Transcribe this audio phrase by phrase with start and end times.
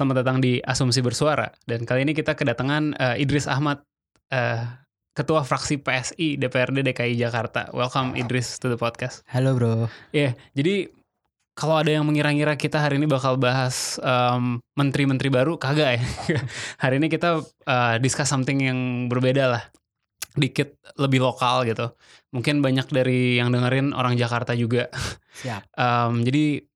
[0.00, 3.84] Selamat datang di Asumsi Bersuara dan kali ini kita kedatangan eh, Idris Ahmad,
[4.32, 4.64] eh,
[5.12, 7.68] Ketua Fraksi PSI DPRD DKI Jakarta.
[7.76, 9.20] Welcome Idris to the podcast.
[9.28, 9.92] Halo bro.
[10.08, 10.88] Ya, jadi
[11.52, 16.02] kalau ada yang mengira-ngira kita hari ini bakal bahas em, menteri-menteri baru, kagak ya.
[16.88, 19.68] hari ini kita eh, discuss something yang berbeda lah,
[20.32, 21.92] dikit lebih lokal gitu.
[22.32, 24.88] Mungkin banyak dari yang dengerin orang Jakarta juga.
[25.44, 25.76] Siap.
[25.76, 26.69] Em, jadi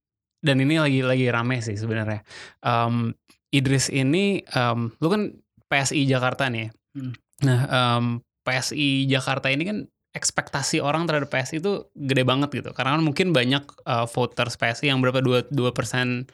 [0.45, 2.21] dan ini lagi lagi rame sih sebenarnya.
[2.61, 3.17] Em,
[3.49, 5.33] Idris ini, em, lu kan
[5.67, 6.69] PSI Jakarta nih.
[6.69, 6.71] ya.
[6.95, 7.13] Hmm.
[7.43, 8.05] Nah, em,
[8.45, 9.79] PSI Jakarta ini kan
[10.15, 12.71] ekspektasi orang terhadap PSI itu gede banget gitu.
[12.71, 16.29] Karena kan mungkin banyak eh, voters PSI yang berapa dua dua persen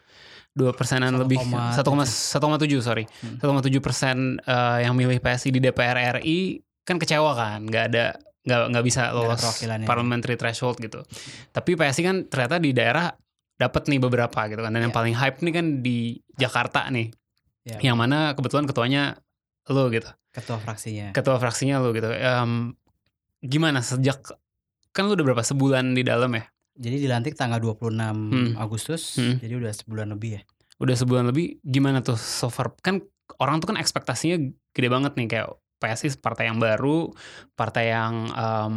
[0.50, 1.38] dua persenan lebih
[1.70, 3.38] satu koma satu koma tujuh sorry Hmm.
[3.38, 7.84] satu koma tujuh persen eh, yang milih PSI di DPR RI kan kecewa kan nggak
[7.94, 9.40] ada nggak nggak bisa lolos
[9.86, 11.00] parliamentary threshold gitu.
[11.54, 13.08] Tapi PSI kan ternyata di daerah
[13.61, 14.72] dapat nih beberapa gitu kan.
[14.72, 14.98] Dan yang Iya.
[14.98, 15.98] paling hype nih kan di
[16.33, 17.12] Jakarta nih.
[17.61, 19.20] Ya, Yang mana kebetulan ketuanya
[19.69, 20.08] lo gitu.
[20.30, 21.12] ketua fraksinya.
[21.12, 22.08] Ketua fraksinya lo gitu.
[22.08, 22.72] Em,
[23.38, 24.22] gimana sejak
[24.91, 26.48] kan lu udah berapa sebulan di dalam ya?
[26.75, 28.53] Jadi dilantik tanggal 26 Hmm.
[28.56, 29.20] Agustus.
[29.20, 29.36] Hmm.
[29.36, 30.42] Jadi udah sebulan lebih ya.
[30.81, 32.72] Udah sebulan lebih gimana tuh so far?
[32.81, 33.05] Kan
[33.36, 37.12] orang tuh kan ekspektasinya gede banget nih kayak PSI partai yang baru,
[37.53, 38.75] partai yang em,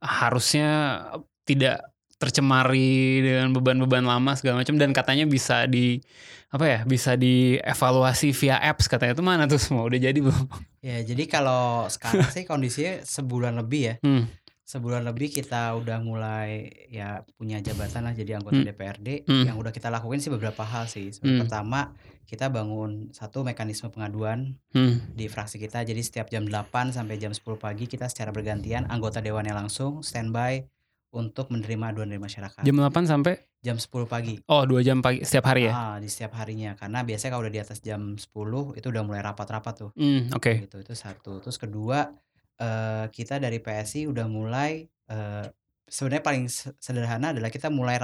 [0.00, 1.00] harusnya
[1.42, 6.04] tidak tercemari dengan beban-beban lama segala macam dan katanya bisa di
[6.50, 10.46] apa ya bisa dievaluasi via apps katanya itu mana tuh semua udah jadi belum?
[10.80, 13.94] Ya jadi kalau sekarang sih kondisinya sebulan lebih ya.
[14.00, 14.24] Hmm.
[14.64, 18.64] Sebulan lebih kita udah mulai ya punya jabatan lah jadi anggota Hmm.
[18.64, 19.28] DPRD.
[19.28, 19.44] Hmm.
[19.44, 21.12] Yang udah kita lakuin sih beberapa hal sih.
[21.20, 21.44] Hmm.
[21.44, 21.92] Pertama
[22.24, 25.04] kita bangun satu mekanisme pengaduan Hmm.
[25.12, 25.84] di fraksi kita.
[25.84, 30.64] Jadi setiap jam 8 sampai jam 10 pagi kita secara bergantian anggota dewannya langsung standby
[31.10, 32.62] untuk menerima aduan dari masyarakat.
[32.62, 34.40] Jam 8 sampai jam 10 pagi.
[34.48, 35.72] oh dua jam pagi setiap hari ya?
[35.74, 39.20] Ah, di setiap harinya karena biasanya kalau udah di atas jam 10 itu udah mulai
[39.20, 39.90] rapat-rapat tuh.
[39.98, 40.64] Hmm, oke.
[40.64, 40.76] Gitu.
[40.80, 41.42] Itu satu.
[41.42, 42.08] Terus kedua
[42.56, 45.46] eh, kita dari PSI udah mulai eh,
[45.84, 47.98] sebenarnya paling se- sederhana adalah kita mulai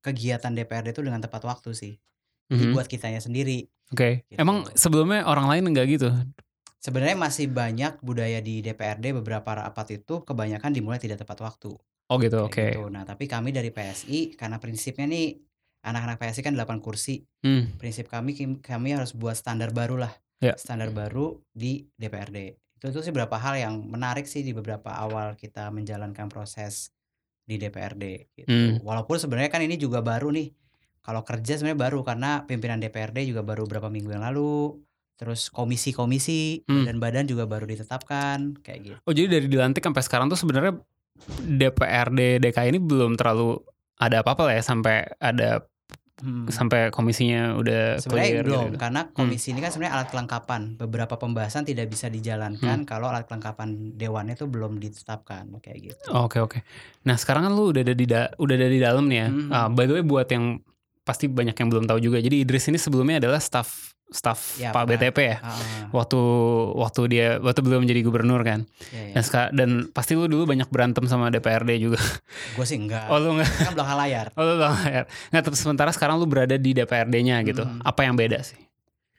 [0.00, 1.94] kegiatan DPRD itu dengan tepat waktu sih.
[2.48, 2.72] Jadi Mhm.
[2.72, 3.68] buat kitanya sendiri.
[3.88, 4.24] Oke.
[4.26, 4.36] Gitu.
[4.36, 6.08] Emang sebelumnya orang lain enggak gitu?
[6.78, 11.74] Sebenarnya masih banyak budaya di DPRD beberapa rapat itu kebanyakan dimulai tidak tepat waktu.
[12.08, 12.56] Oh gitu, oke.
[12.72, 12.88] gitu.
[12.88, 15.36] Nah, tapi kami dari PSI karena prinsipnya nih
[15.84, 17.20] anak-anak PSI kan 8 kursi.
[17.44, 17.76] Hmm.
[17.76, 20.12] Prinsip kami kami harus buat standar baru lah.
[20.40, 20.56] Ya.
[20.56, 22.56] Standar baru di DPRD.
[22.78, 26.94] Itu tuh sih beberapa hal yang menarik sih di beberapa awal kita menjalankan proses
[27.44, 28.04] di DPRD
[28.36, 28.48] gitu.
[28.48, 28.78] Hmm.
[28.84, 30.48] Walaupun sebenarnya kan ini juga baru nih.
[31.02, 34.76] Kalau kerja sebenarnya baru karena pimpinan DPRD juga baru beberapa minggu yang lalu.
[35.18, 36.86] Terus komisi-komisi Hmm.
[36.86, 38.96] dan badan juga baru ditetapkan kayak gitu.
[39.02, 40.78] Oh jadi dari dilantik sampai sekarang tuh sebenarnya
[41.38, 43.58] DPRD DKI ini belum terlalu
[43.96, 45.64] ada apa-apa lah ya sampai ada
[46.18, 46.50] Hmm.
[46.50, 48.78] sampai komisinya udah Sebenarnya clear belum gitu.
[48.82, 50.74] karena komisi ini kan sebenarnya alat kelengkapan.
[50.74, 52.18] Beberapa pembahasan tidak bisa Hmm.
[52.18, 56.10] dijalankan kalau alat kelengkapan dewannya itu belum ditetapkan kayak gitu.
[56.10, 56.58] Oke oke.
[57.04, 59.28] Nah sekarang kan lu udah ada di da- udah ada di dalam nih ya.
[59.30, 59.46] Hmm.
[59.48, 60.58] Ah, by the way buat yang
[61.00, 62.18] pasti banyak yang belum tahu juga.
[62.18, 64.88] Jadi Idris ini sebelumnya adalah staff staff Ya, Pak.
[64.88, 65.36] BTP ya.
[65.38, 65.52] Ah,
[65.90, 66.16] Waktu
[66.74, 68.64] waktu dia waktu belum menjadi gubernur kan.
[68.88, 69.14] ya, ya.
[69.14, 72.00] Dan, seka- dan pasti lu dulu banyak berantem sama DPRD juga.
[72.56, 73.08] Gue sih enggak.
[73.08, 73.48] Oh lu nggak?
[73.68, 74.26] kan belakang layar.
[74.32, 74.72] Oh lu nggak?
[75.28, 75.42] Nggak.
[75.44, 77.62] Tapi sementara sekarang lu berada di DPRD-nya gitu.
[77.62, 77.80] Hmm.
[77.80, 78.56] Apa yang beda sih?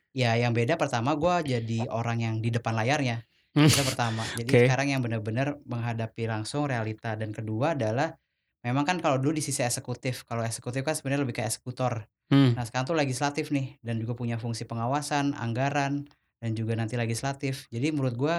[0.09, 3.21] Ya, yang beda pertama gue jadi orang yang di depan layarnya.
[3.49, 3.65] Hmm.
[3.65, 4.25] Itu pertama.
[4.33, 4.61] Jadi Oke.
[4.65, 8.17] sekarang yang benar-benar menghadapi langsung realita dan kedua adalah
[8.65, 12.07] memang kan kalau dulu di sisi eksekutif, kalau eksekutif kan sebenarnya lebih kayak eksekutor.
[12.29, 12.53] Hmm.
[12.53, 16.05] Nah, sekarang tuh legislatif nih dan juga punya fungsi pengawasan, anggaran
[16.43, 17.71] dan juga nanti legislatif.
[17.71, 18.35] Jadi menurut gua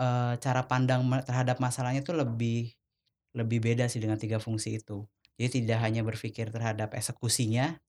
[0.00, 2.72] eh, cara pandang terhadap masalahnya tuh lebih
[3.36, 5.06] lebih beda sih dengan tiga fungsi itu.
[5.40, 7.80] Jadi tidak hanya berpikir terhadap eksekusinya,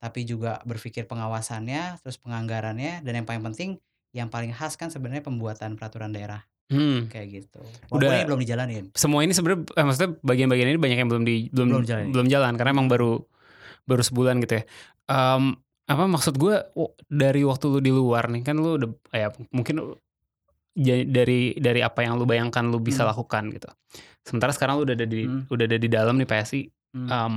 [0.00, 3.70] tapi juga berpikir pengawasannya, terus penganggarannya dan yang paling penting
[4.14, 7.06] yang paling khas kan sebenarnya pembuatan peraturan daerah Hmm.
[7.06, 7.60] kayak gitu.
[7.88, 8.84] Udah- Walaupun ini belum dijalanin.
[8.92, 12.26] semua ini sebenarnya eh, maksudnya bagian-bagian ini banyak yang belum di belum Belum belum jalan.
[12.26, 13.20] jalan, karena emang baru
[13.84, 14.64] baru sebulan gitu ya.
[15.06, 15.52] Em,
[15.84, 16.56] apa maksud gue
[17.06, 19.92] dari waktu lu di luar nih kan lu udah ya mungkin
[20.74, 23.12] dari dari apa yang lu bayangkan lu bisa Hmm.
[23.12, 23.68] lakukan gitu.
[24.22, 25.44] Sementara sekarang lu udah ada di Hmm.
[25.46, 27.06] udah ada di dalam nih PSI Hmm.
[27.06, 27.34] em,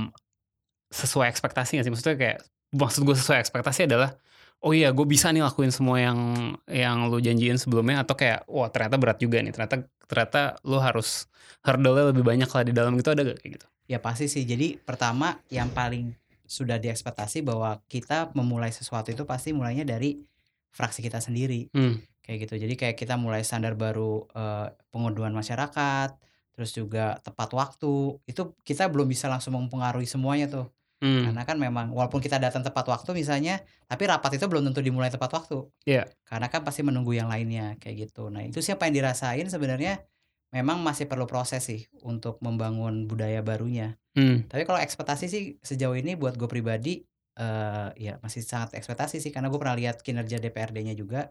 [0.88, 1.92] sesuai ekspektasi gak sih?
[1.92, 2.38] Maksudnya kayak
[2.70, 4.16] maksud gue sesuai ekspektasi adalah
[4.64, 6.18] oh iya gue bisa nih lakuin semua yang
[6.66, 11.30] yang lu janjiin sebelumnya atau kayak wah ternyata berat juga nih ternyata ternyata lu harus
[11.62, 14.44] hurdle-nya lebih banyak lah di dalam gitu ada gak kayak gitu Ya pasti sih.
[14.44, 16.12] Jadi pertama yang paling
[16.44, 20.20] sudah diekspektasi bahwa kita memulai sesuatu itu pasti mulainya dari
[20.68, 21.72] fraksi kita sendiri.
[21.72, 22.20] hmm.
[22.20, 22.54] Kayak gitu.
[22.68, 26.12] Jadi kayak kita mulai standar baru eh, pengaduan masyarakat,
[26.52, 28.20] terus juga tepat waktu.
[28.28, 30.68] Itu kita belum bisa langsung mempengaruhi semuanya tuh.
[30.98, 31.30] Hmm.
[31.30, 35.10] Karena kan memang walaupun kita datang tepat waktu misalnya, tapi rapat itu belum tentu dimulai
[35.10, 35.70] tepat waktu.
[35.86, 36.10] Iya.
[36.26, 38.30] Karena kan pasti menunggu yang lainnya kayak gitu.
[38.34, 40.02] Nah, itu siapa yang dirasain sebenarnya
[40.50, 43.94] memang masih perlu proses sih untuk membangun budaya barunya.
[44.16, 44.48] Hmm.
[44.50, 47.04] Tapi kalau ekspektasi sih sejauh ini buat gue pribadi
[47.38, 51.30] eh ya masih sangat ekspektasi sih karena gue pernah lihat kinerja DPRD-nya juga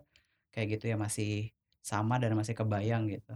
[0.55, 1.51] kayak gitu ya masih
[1.83, 3.35] sama dan masih kebayang gitu.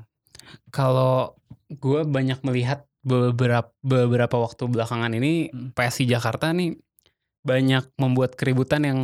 [0.72, 1.36] Kalau
[1.68, 5.74] gue banyak melihat beberapa beberapa waktu belakangan ini Hmm.
[5.74, 6.78] PSI Jakarta nih
[7.42, 9.00] banyak membuat keributan yang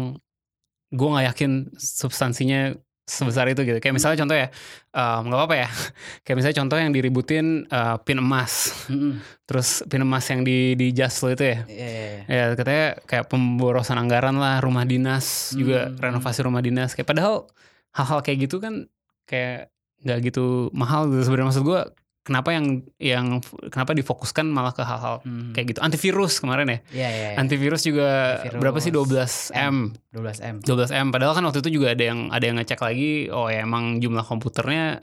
[0.87, 3.79] gue nggak yakin substansinya sebesar itu gitu.
[3.79, 4.47] Kayak misalnya contoh ya,
[4.93, 5.69] nggak apa-apa ya.
[6.27, 9.23] Kayak misalnya contoh yang diributin eh, pin emas, Mm-mm.
[9.47, 11.59] terus pin emas yang di di Jaslo itu ya.
[11.65, 12.45] Iya, iya, iya.
[12.51, 15.95] Ya katanya kayak pemborosan anggaran lah, rumah dinas juga Hmm.
[15.97, 16.93] renovasi rumah dinas.
[16.93, 17.35] Kayak padahal
[17.95, 18.85] hal-hal kayak gitu kan
[19.23, 19.71] kayak
[20.03, 21.81] nggak gitu mahal gitu sebenarnya maksud gue
[22.27, 23.39] kenapa yang yang
[23.71, 25.55] kenapa difokuskan malah ke hal-hal Hmm.
[25.55, 27.37] kayak gitu antivirus kemarin ya Iya, iya, iya.
[27.39, 29.75] antivirus juga Antivirus berapa sih 12 m
[30.11, 30.55] 12 M.
[30.61, 33.63] 12 m padahal kan waktu itu juga ada yang ada yang ngecek lagi oh ya
[33.63, 34.99] emang jumlah komputernya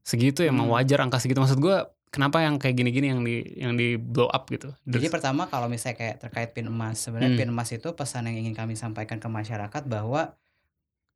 [0.00, 0.78] segitu ya emang Hmm.
[0.78, 1.76] wajar angka segitu maksud gue
[2.08, 5.98] kenapa yang kayak gini-gini yang di yang di blow up gitu Jadi pertama kalau misalnya
[5.98, 7.38] kayak terkait pin emas, sebenarnya Hmm.
[7.38, 10.32] pin emas itu pesan yang ingin kami sampaikan ke masyarakat bahwa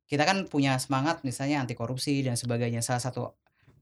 [0.05, 2.85] kita kan punya semangat misalnya anti korupsi dan sebagainya.
[2.85, 3.33] Salah satu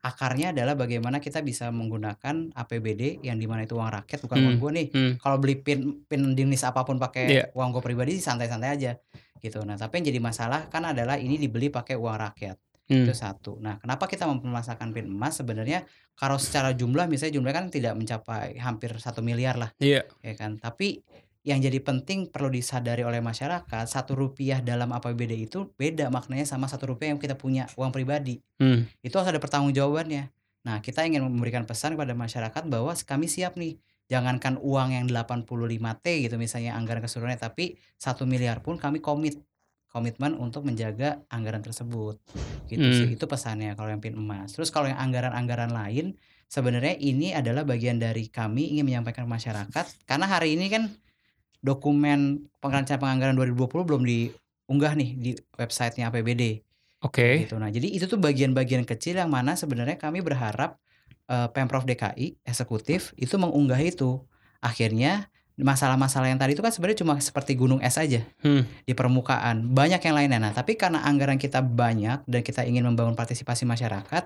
[0.01, 4.45] akarnya adalah bagaimana kita bisa menggunakan APBD yang di mana itu uang rakyat bukan Hmm.
[4.50, 4.88] uang gue nih.
[4.92, 5.13] Hmm.
[5.21, 7.45] Kalau beli pin pin jenis apa pun pakai Iya.
[7.53, 8.98] uang gue pribadi sih santai-santai aja
[9.38, 9.62] gitu.
[9.62, 12.57] Nah tapi yang jadi masalah kan adalah ini dibeli pakai uang rakyat
[12.92, 13.07] Hmm.
[13.07, 13.56] itu satu.
[13.63, 15.39] Nah, kenapa kita mempermasalahkan pin emas?
[15.39, 20.33] Sebenarnya kalau secara jumlah misalnya jumlahnya kan tidak mencapai hampir satu miliar lah, iya ya
[20.36, 20.59] kan.
[20.59, 21.00] Tapi
[21.42, 26.70] yang jadi penting perlu disadari oleh masyarakat satu rupiah dalam APBD itu beda maknanya sama
[26.70, 28.38] satu rupiah yang kita punya uang pribadi.
[28.62, 28.86] Hmm.
[29.02, 30.30] Itu harus ada pertanggungjawabannya.
[30.62, 33.82] Nah, kita ingin memberikan pesan kepada masyarakat bahwa kami siap nih.
[34.12, 39.40] Jangankan uang yang 85T gitu misalnya anggaran keseluruhannya tapi satu miliar pun kami komit
[39.92, 42.20] komitmen untuk menjaga anggaran tersebut
[42.72, 42.96] gitu Hmm.
[42.96, 46.16] sih itu pesannya kalau yang pin emas terus kalau yang anggaran-anggaran lain
[46.48, 50.92] sebenarnya ini adalah bagian dari kami ingin menyampaikan ke masyarakat karena hari ini kan
[51.62, 56.62] dokumen perencanaan penganggaran 2020 belum diunggah nih di websitenya APBD
[57.02, 57.58] oke gitu.
[57.58, 60.78] Nah, jadi itu tuh bagian-bagian kecil yang mana sebenarnya kami berharap
[61.30, 64.22] eh, Pemprov DKI eksekutif itu mengunggah itu.
[64.62, 65.30] Akhirnya
[65.62, 68.66] masalah-masalah yang tadi itu kan sebenarnya cuma seperti gunung es aja Hmm.
[68.86, 69.69] di permukaan.
[69.69, 70.40] Banyak yang lainnya.
[70.42, 74.24] Nah, tapi karena anggaran kita banyak dan kita ingin membangun partisipasi masyarakat,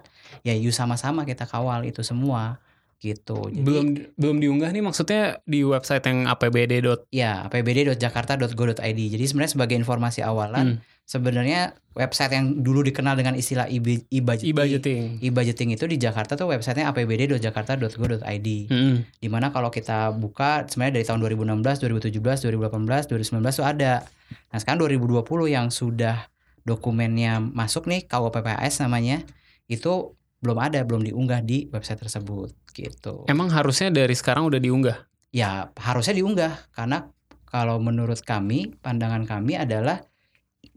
[0.47, 2.63] ya yuk sama-sama kita kawal itu semua
[3.05, 3.45] gitu.
[3.45, 3.85] Jadi belum
[4.17, 6.73] belum diunggah nih maksudnya di website yang apbd.
[7.09, 8.99] ya apbd.jakarta.go.id.
[9.13, 10.77] Jadi sebenarnya sebagai informasi awalan, Hmm.
[11.05, 11.61] sebenarnya
[11.93, 14.09] website yang dulu dikenal dengan istilah e-budgeting
[14.49, 19.05] e-budgeting e-budgeting itu di Jakarta tuh websitenya apbd.jakarta.go.id Hmm.
[19.05, 24.01] di mana kalau kita buka sebenarnya dari tahun 2016, 2017, 2018, 2019 tuh ada
[24.49, 26.25] nah sekarang 2020 yang sudah
[26.65, 29.21] dokumennya masuk nih KUPPAS namanya
[29.69, 34.97] itu belum ada belum diunggah di website tersebut gitu emang harusnya dari sekarang udah diunggah
[35.31, 37.11] ya harusnya diunggah karena
[37.47, 40.03] kalau menurut kami pandangan kami adalah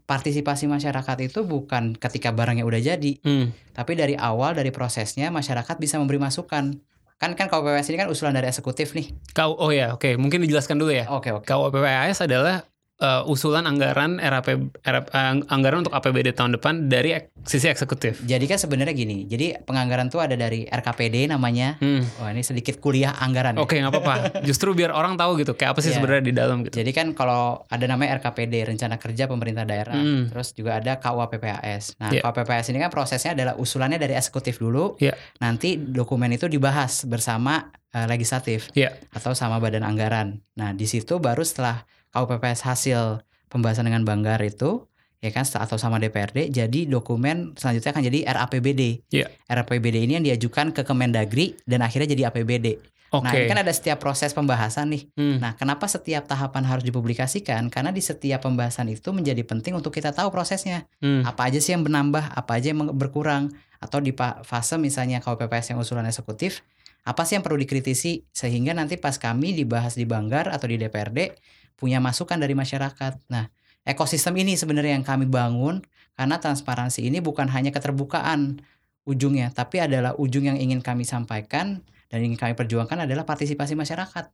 [0.09, 3.53] partisipasi masyarakat itu bukan ketika barangnya udah jadi Hmm.
[3.77, 6.81] tapi dari awal dari prosesnya masyarakat bisa memberi masukan.
[7.19, 9.11] Kan kan KUPPAS ini kan usulan dari eksekutif nih.
[9.35, 11.43] Kau oh ya oke mungkin dijelaskan dulu ya Oke oke.
[11.45, 12.63] KUPPAS adalah
[12.99, 18.19] eh, usulan anggaran RAP, RAP ang- anggaran untuk APBD tahun depan dari ek- sisi eksekutif.
[18.21, 19.23] Jadi kan sebenarnya gini.
[19.23, 21.79] Jadi penganggaran tuh ada dari RKPD namanya.
[21.79, 22.03] Hmm.
[22.19, 23.55] Wah ini sedikit kuliah anggaran.
[23.55, 23.59] ya.
[23.59, 24.15] Oke nggak apa-apa.
[24.47, 25.97] Justru biar orang tahu gitu kayak apa sih Iya.
[25.97, 26.75] sebenarnya di dalam gitu.
[26.75, 30.27] Jadi kan kalau ada namanya RKPD Rencana Kerja Pemerintah Daerah, Hmm.
[30.27, 31.95] terus juga ada KUAPPAS.
[31.97, 32.21] Nah, Iya.
[32.21, 34.97] KUAPPAS ini kan prosesnya adalah usulannya dari eksekutif dulu.
[34.97, 35.15] Iya.
[35.39, 38.93] Nanti dokumen itu dibahas bersama eh, legislatif Iya.
[39.09, 40.45] atau sama badan anggaran.
[40.53, 44.85] Nah, di situ baru setelah KUPPAS hasil pembahasan dengan Banggar itu
[45.19, 48.81] ya kan atau sama DPRD jadi dokumen selanjutnya akan jadi RAPBD.
[49.11, 49.27] Iya.
[49.51, 52.79] RAPBD ini yang diajukan ke Kemendagri dan akhirnya jadi APBD.
[53.09, 53.25] Oke.
[53.25, 55.09] Nah, ini kan ada setiap proses pembahasan nih.
[55.17, 55.41] Hmm.
[55.41, 57.73] Nah, kenapa setiap tahapan harus dipublikasikan?
[57.73, 60.85] Karena di setiap pembahasan itu menjadi penting untuk kita tahu prosesnya.
[61.01, 61.25] Hmm.
[61.25, 63.49] Apa aja sih yang menambah, apa aja yang berkurang.
[63.81, 64.13] Atau di
[64.45, 66.61] fase misalnya KUPPS yang usulan eksekutif,
[67.01, 71.33] apa sih yang perlu dikritisi sehingga nanti pas kami dibahas di Banggar atau di DPRD
[71.79, 73.31] punya masukan dari masyarakat.
[73.31, 73.47] Nah,
[73.87, 75.79] ekosistem ini sebenarnya yang kami bangun
[76.13, 78.59] karena transparansi ini bukan hanya keterbukaan
[79.07, 81.79] ujungnya, tapi adalah ujung yang ingin kami sampaikan
[82.11, 84.27] dan ingin kami perjuangkan adalah partisipasi masyarakat.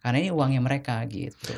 [0.00, 1.52] Karena ini uangnya mereka gitu.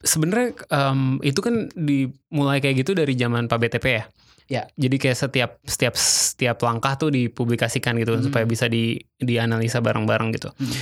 [0.00, 4.04] Sebenarnya em, itu kan dimulai kayak gitu dari zaman Pak BTP ya.
[4.50, 4.62] Ya.
[4.74, 8.24] Jadi kayak setiap setiap setiap langkah tuh dipublikasikan gitu Hmm.
[8.26, 10.50] supaya bisa di dianalisa bareng-bareng gitu.
[10.56, 10.74] Hmm.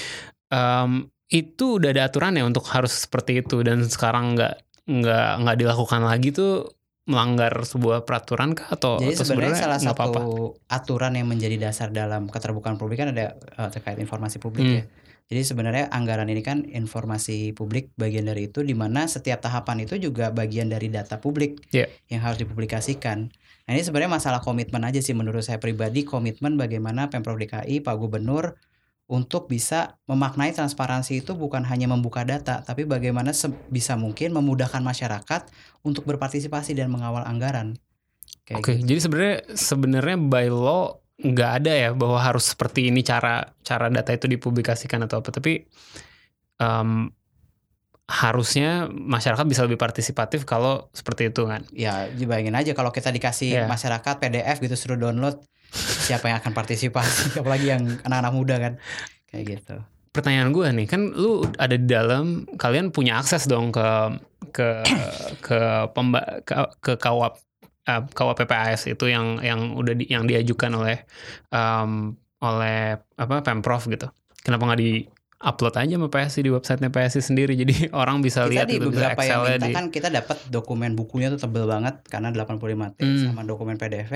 [0.48, 0.90] Em,
[1.28, 4.54] itu udah ada aturannya untuk harus seperti itu dan sekarang nggak
[4.88, 6.72] nggak nggak dilakukan lagi tuh
[7.04, 10.20] melanggar sebuah peraturan kah atau Jadi atau sebenarnya salah nggak satu apa-apa?
[10.68, 14.76] aturan yang menjadi dasar dalam keterbukaan publik kan ada eh, terkait informasi publik Hmm.
[14.76, 14.84] ya.
[15.28, 20.00] Jadi sebenarnya anggaran ini kan informasi publik bagian dari itu di mana setiap tahapan itu
[20.00, 21.84] juga bagian dari data publik Iya.
[22.08, 23.28] yang harus dipublikasikan.
[23.64, 27.94] Nah ini sebenarnya masalah komitmen aja sih menurut saya pribadi komitmen bagaimana pemprov DKI Pak
[27.94, 28.56] Gubernur
[29.08, 33.32] untuk bisa memaknai transparansi itu bukan hanya membuka data tapi bagaimana
[33.72, 35.48] bisa mungkin memudahkan masyarakat
[35.80, 37.80] untuk berpartisipasi dan mengawal anggaran.
[38.44, 38.84] Kayak Oke, gitu.
[38.92, 44.12] jadi sebenarnya sebenarnya by law nggak ada ya bahwa harus seperti ini cara cara data
[44.12, 45.32] itu dipublikasikan atau apa.
[45.32, 45.64] Tapi
[46.60, 47.08] em,
[48.08, 51.60] harusnya masyarakat bisa lebih partisipatif kalau seperti itu kan.
[51.76, 53.64] Ya, bayangin aja kalau kita dikasih Iya.
[53.68, 55.44] masyarakat PDF gitu suruh download,
[56.08, 57.36] siapa yang akan partisipasi?
[57.44, 58.72] Apalagi yang anak-anak muda kan,
[59.28, 59.76] kayak gitu.
[60.08, 64.16] Pertanyaan gue nih kan, lu ada di dalam, kalian punya akses dong ke
[64.56, 64.80] ke
[65.46, 65.60] ke
[65.92, 67.34] pemba, ke, ke KUAP
[67.92, 71.04] eh, KUAPPAS itu yang yang udah di, yang diajukan oleh
[71.52, 74.08] em, oleh apa pemprov gitu.
[74.40, 75.04] Kenapa nggak di
[75.38, 78.84] upload aja sama PSI di websitenya PSI sendiri jadi orang bisa Kita lihat di bisa
[78.84, 82.58] beberapa yang Excel-nya minta di kan kita dapat dokumen bukunya tuh tebel banget karena 85
[82.92, 83.22] T Hmm.
[83.24, 84.10] sama dokumen PDF.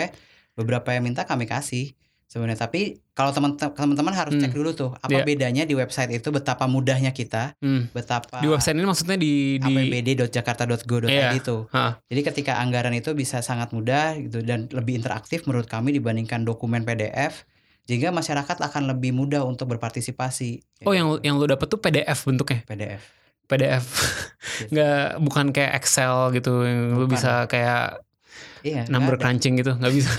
[0.52, 1.94] Beberapa yang minta kami kasih
[2.26, 2.60] sebenarnya.
[2.60, 4.56] Tapi kalau teman- teman-teman harus cek Hmm.
[4.56, 5.24] dulu tuh apa Iya.
[5.24, 7.88] bedanya di website itu betapa mudahnya kita, Hmm.
[7.88, 11.38] betapa di website ini maksudnya di di apbd.jakarta.go.id Iya.
[11.38, 11.68] tuh.
[11.70, 12.00] Hah.
[12.02, 16.82] Jadi ketika anggaran itu bisa sangat mudah gitu dan lebih interaktif menurut kami dibandingkan dokumen
[16.82, 17.44] PDF,
[17.82, 20.62] sehingga masyarakat akan lebih mudah untuk berpartisipasi.
[20.82, 23.02] oh yang yang lu dapet tuh PDF bentuknya PDF.
[23.44, 23.84] PDF
[24.52, 24.70] Gitu.
[24.70, 27.14] nggak bukan kayak Excel gitu yang lu Bukan.
[27.14, 28.00] bisa kayak
[28.62, 28.86] Iya.
[28.86, 30.10] number crunching gitu nggak bisa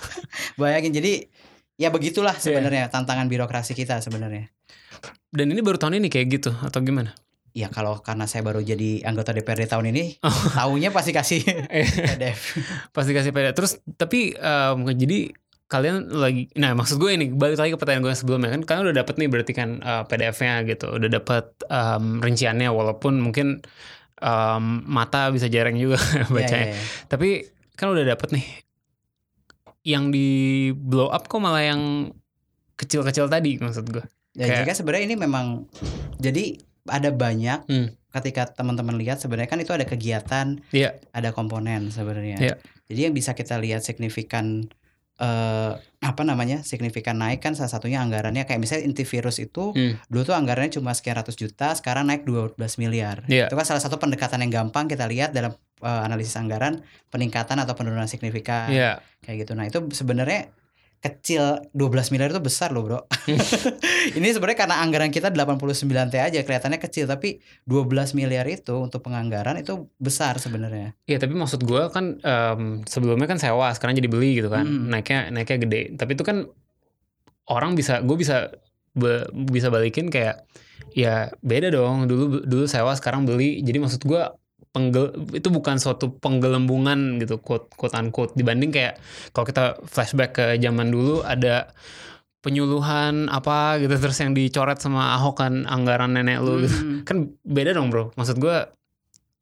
[0.58, 1.28] Bayangin jadi
[1.74, 2.42] ya begitulah Iya.
[2.42, 4.48] sebenarnya tantangan birokrasi kita sebenarnya.
[5.28, 7.12] dan ini baru tahun ini kayak gitu atau gimana
[7.52, 10.32] Ya kalau karena saya baru jadi anggota DPRD tahun ini, Oh.
[10.54, 12.40] tahunya pasti kasih Eh, PDF.
[12.88, 15.36] pasti kasih PDF terus tapi em, jadi
[15.72, 18.98] kalian lagi nah maksud gue ini balik lagi ke pertanyaan gue sebelumnya kan kalian udah
[18.98, 23.64] dapet nih berarti kan eh, PDF-nya gitu udah dapet em, rinciannya walaupun mungkin
[24.18, 26.84] em, mata bisa jarang juga Iya, bacanya iya, iya.
[27.06, 27.28] Tapi
[27.72, 28.46] kan udah dapet nih
[29.82, 30.28] yang di
[30.72, 32.12] blow up kok malah yang
[32.74, 34.04] kecil-kecil tadi maksud gue.
[34.32, 35.66] Ya, Kayak- jika sebenarnya ini memang
[36.16, 37.88] jadi ada banyak Hmm.
[38.10, 40.98] ketika teman-teman lihat sebenarnya kan itu ada kegiatan, Iya.
[41.10, 42.36] ada komponen sebenarnya.
[42.38, 42.54] Iya.
[42.86, 44.66] Jadi yang bisa kita lihat signifikan
[45.20, 46.62] eh apa namanya?
[46.62, 49.94] signifikan naik kan salah satunya anggarannya kayak misalnya antivirus itu Hmm.
[50.06, 53.22] dulu tuh anggarannya cuma sekian ratus juta, sekarang naik 12 miliar.
[53.26, 53.46] Iya.
[53.46, 57.74] Itu kan salah satu pendekatan yang gampang kita lihat dalam eh, analisis anggaran peningkatan atau
[57.74, 58.98] penurunan signifikan Iya.
[59.20, 59.52] kayak gitu.
[59.54, 60.50] Nah, itu sebenarnya
[61.02, 63.00] kecil 12 miliar itu besar loh, Bro.
[64.18, 69.02] Ini sebenarnya karena anggaran kita 89 T aja kelihatannya kecil, tapi 12 miliar itu untuk
[69.02, 70.94] penganggaran itu besar sebenarnya.
[71.04, 74.86] Iya tapi maksud gue kan em, sebelumnya kan sewa sekarang jadi beli gitu kan Hmm.
[74.88, 76.46] naiknya naiknya gede tapi itu kan
[77.50, 78.54] orang bisa gue bisa
[78.94, 80.46] be- bisa balikin kayak
[80.92, 84.22] ya beda dong dulu dulu sewa sekarang beli jadi maksud gue
[84.72, 88.96] penggel itu bukan suatu penggelembungan gitu quote quote unquote dibanding kayak
[89.36, 91.68] kalau kita flashback ke zaman dulu ada
[92.42, 96.74] penyuluhan apa gitu terus yang dicoret sama Ahok kan anggaran nenek lu gitu.
[96.74, 96.98] Hmm.
[97.06, 98.56] kan beda dong bro maksud gue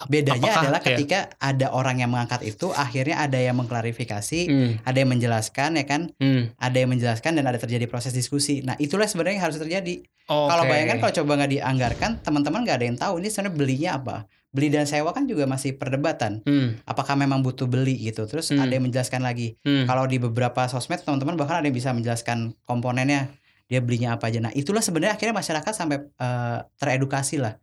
[0.09, 0.89] Bedanya Apakah- adalah iya.
[0.97, 5.85] ketika ada orang yang mengangkat itu, akhirnya ada yang mengklarifikasi, hmm, ada yang menjelaskan ya
[5.85, 8.65] kan, hmm, ada yang menjelaskan dan ada terjadi proses diskusi.
[8.65, 10.01] Nah, itulah sebenarnya yang harus terjadi.
[10.25, 10.49] oke.
[10.49, 14.17] Kalau bayangkan kalau coba nggak dianggarkan, teman-teman nggak ada yang tahu ini sebenarnya belinya apa.
[14.51, 16.43] Beli dan sewa kan juga masih perdebatan.
[16.43, 18.27] hmm, Apakah memang butuh beli gitu.
[18.27, 18.59] Terus Hmm.
[18.59, 19.55] ada yang menjelaskan lagi.
[19.63, 19.87] hmm.
[19.87, 23.31] Kalau di beberapa sosmed teman-teman bahkan ada yang bisa menjelaskan komponennya.
[23.67, 24.43] Dia belinya apa aja.
[24.43, 27.55] Nah, itulah sebenarnya akhirnya masyarakat sampai eh, teredukasi lah.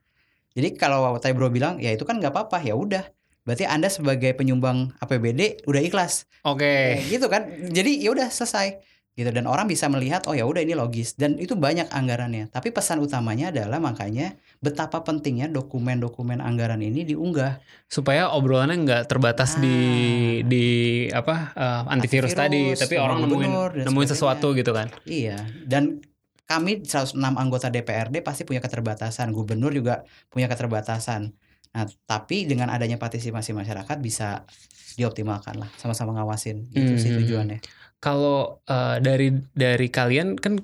[0.56, 3.04] Jadi kalau tadi bro bilang ya itu kan nggak apa-apa ya udah.
[3.44, 6.24] Berarti Anda sebagai penyumbang APBD udah ikhlas.
[6.42, 6.64] Oke.
[6.98, 7.42] Kayak gitu kan.
[7.68, 8.80] Jadi ya udah selesai
[9.18, 12.54] gitu dan orang bisa melihat oh ya udah ini logis dan itu banyak anggarannya.
[12.54, 17.58] Tapi pesan utamanya adalah makanya betapa pentingnya dokumen-dokumen anggaran ini diunggah.
[17.90, 20.46] Supaya obrolannya nggak terbatas di Ah.
[20.46, 20.66] di
[21.10, 23.52] apa eh, antivirus, tadi, Antivirus, tapi nomor orang nemuin
[23.90, 24.94] nemuin sesuatu gitu kan.
[25.10, 25.98] Iya, dan
[26.46, 31.34] kami 106 anggota DPRD pasti punya keterbatasan, gubernur juga punya keterbatasan.
[31.74, 34.46] Nah, tapi dengan adanya partisipasi masyarakat bisa
[34.96, 36.70] dioptimalkan lah, sama-sama ngawasin.
[36.72, 37.18] Itu sih Mhm.
[37.26, 37.60] tujuannya.
[37.98, 40.62] Kalau eh, dari dari kalian kan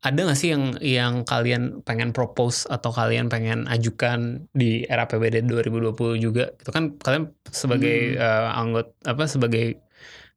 [0.00, 5.44] ada nggak sih yang yang kalian pengen propose atau kalian pengen ajukan di era PBD
[5.44, 6.52] 2020 juga?
[6.56, 8.24] Itu kan kalian sebagai Hmm.
[8.24, 9.76] eh, anggota apa sebagai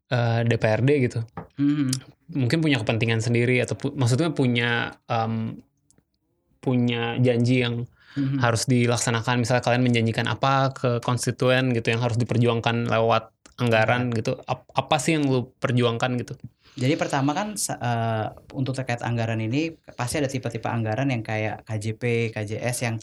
[0.09, 1.19] eh, DPRD gitu.
[1.57, 1.89] Mhm.
[2.37, 5.57] Mungkin punya kepentingan sendiri atau pu- maksudnya punya em,
[6.59, 8.37] punya janji yang Mhm.
[8.39, 14.37] harus dilaksanakan misalnya kalian menjanjikan apa ke konstituen gitu yang harus diperjuangkan lewat anggaran gitu
[14.47, 16.33] Ap- apa sih yang lu perjuangkan gitu
[16.73, 18.25] Jadi pertama kan eh,
[18.57, 22.95] untuk terkait anggaran ini pasti ada tipe-tipe anggaran yang kayak KJP, KJS yang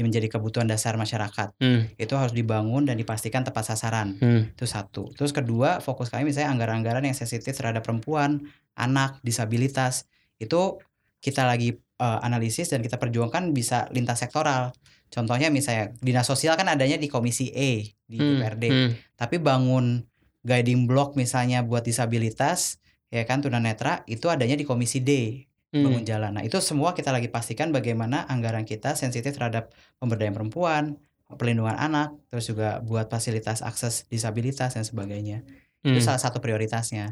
[0.00, 1.52] menjadi kebutuhan dasar masyarakat.
[1.60, 4.16] hmm, Itu harus dibangun dan dipastikan tepat sasaran.
[4.16, 5.12] hmm, Itu satu.
[5.12, 8.40] Terus kedua, fokus kami misalnya anggaran-anggaran yang sensitif terhadap perempuan,
[8.72, 10.08] anak, disabilitas.
[10.40, 10.80] Itu
[11.20, 14.72] kita lagi eh, analisis dan kita perjuangkan bisa lintas sektoral.
[15.10, 18.64] Contohnya misalnya dinas sosial kan adanya di komisi E di hmm, DPRD.
[18.70, 20.06] hmm, Tapi bangun
[20.46, 25.82] guiding block misalnya buat disabilitas ya kan tunanetra itu adanya di komisi D hmm.
[25.82, 26.30] bangun jalan.
[26.38, 30.96] Nah, itu semua kita lagi pastikan bagaimana anggaran kita sensitif terhadap pemberdayaan perempuan,
[31.34, 35.42] pelindungan anak, terus juga buat fasilitas akses disabilitas dan sebagainya.
[35.82, 36.06] Itu Hmm.
[36.06, 37.10] salah satu prioritasnya.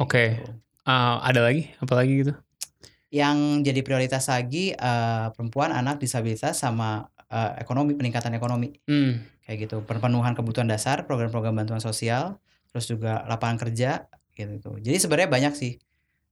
[0.00, 0.40] Oke.
[0.40, 0.52] gitu.
[0.84, 2.32] Uh, ada lagi apa lagi gitu
[3.14, 9.66] Yang jadi prioritas lagi eh, perempuan, anak, disabilitas sama eh, ekonomi, peningkatan ekonomi hmm, kayak
[9.66, 9.82] gitu.
[9.82, 12.38] Pemenuhan kebutuhan dasar, program-program bantuan sosial,
[12.70, 14.78] terus juga lapangan kerja gitu.
[14.78, 15.72] Jadi sebenarnya banyak sih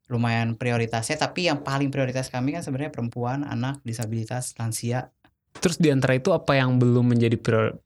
[0.06, 5.10] lumayan prioritasnya, tapi yang paling prioritas kami kan sebenarnya perempuan, anak, disabilitas, lansia.
[5.52, 7.76] terus di antara itu apa yang belum menjadi prior-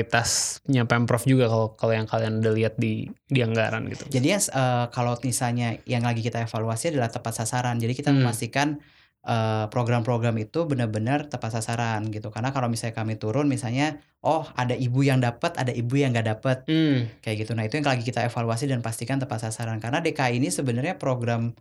[0.00, 4.84] prioritasnya pemprov juga kalau kalau yang kalian udah lihat di di anggaran gitu Jadi eh,
[4.90, 7.76] kalau misalnya yang lagi kita evaluasi adalah tepat sasaran.
[7.76, 8.24] Jadi kita Hmm.
[8.24, 8.80] memastikan
[9.26, 12.32] eh, program-program itu benar-benar tepat sasaran gitu.
[12.32, 16.28] Karena kalau misalnya kami turun misalnya oh ada ibu yang dapat, ada ibu yang nggak
[16.38, 17.52] dapat hmm, kayak gitu.
[17.56, 19.80] Nah, itu yang lagi kita evaluasi dan pastikan tepat sasaran.
[19.80, 21.56] Karena DKI ini sebenarnya program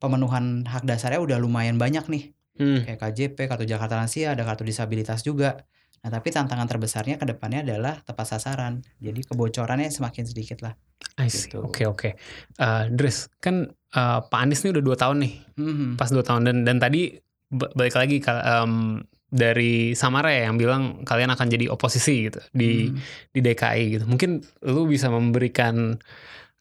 [0.00, 2.24] pemenuhan hak dasarnya udah lumayan banyak nih.
[2.58, 2.88] hmm.
[2.88, 5.68] Kayak KJP, Kartu Jakarta Lansia, ada kartu disabilitas juga.
[6.00, 8.80] Nah, tapi tantangan terbesarnya ke depannya adalah tepat sasaran.
[8.96, 10.72] Jadi kebocorannya semakin sedikit lah.
[11.20, 11.52] I see.
[11.52, 11.60] Gitu.
[11.60, 12.16] Oke oke.
[12.56, 15.88] Eh, Dris, kan eh, Pak Anies nih udah dua tahun nih, Mhm.
[16.00, 17.12] pas dua tahun dan dan tadi
[17.50, 22.88] ba- balik lagi em, dari Samara ya yang bilang kalian akan jadi oposisi gitu di
[22.88, 22.96] Mhm.
[23.30, 24.04] di DKI gitu.
[24.08, 26.00] Mungkin lu bisa memberikan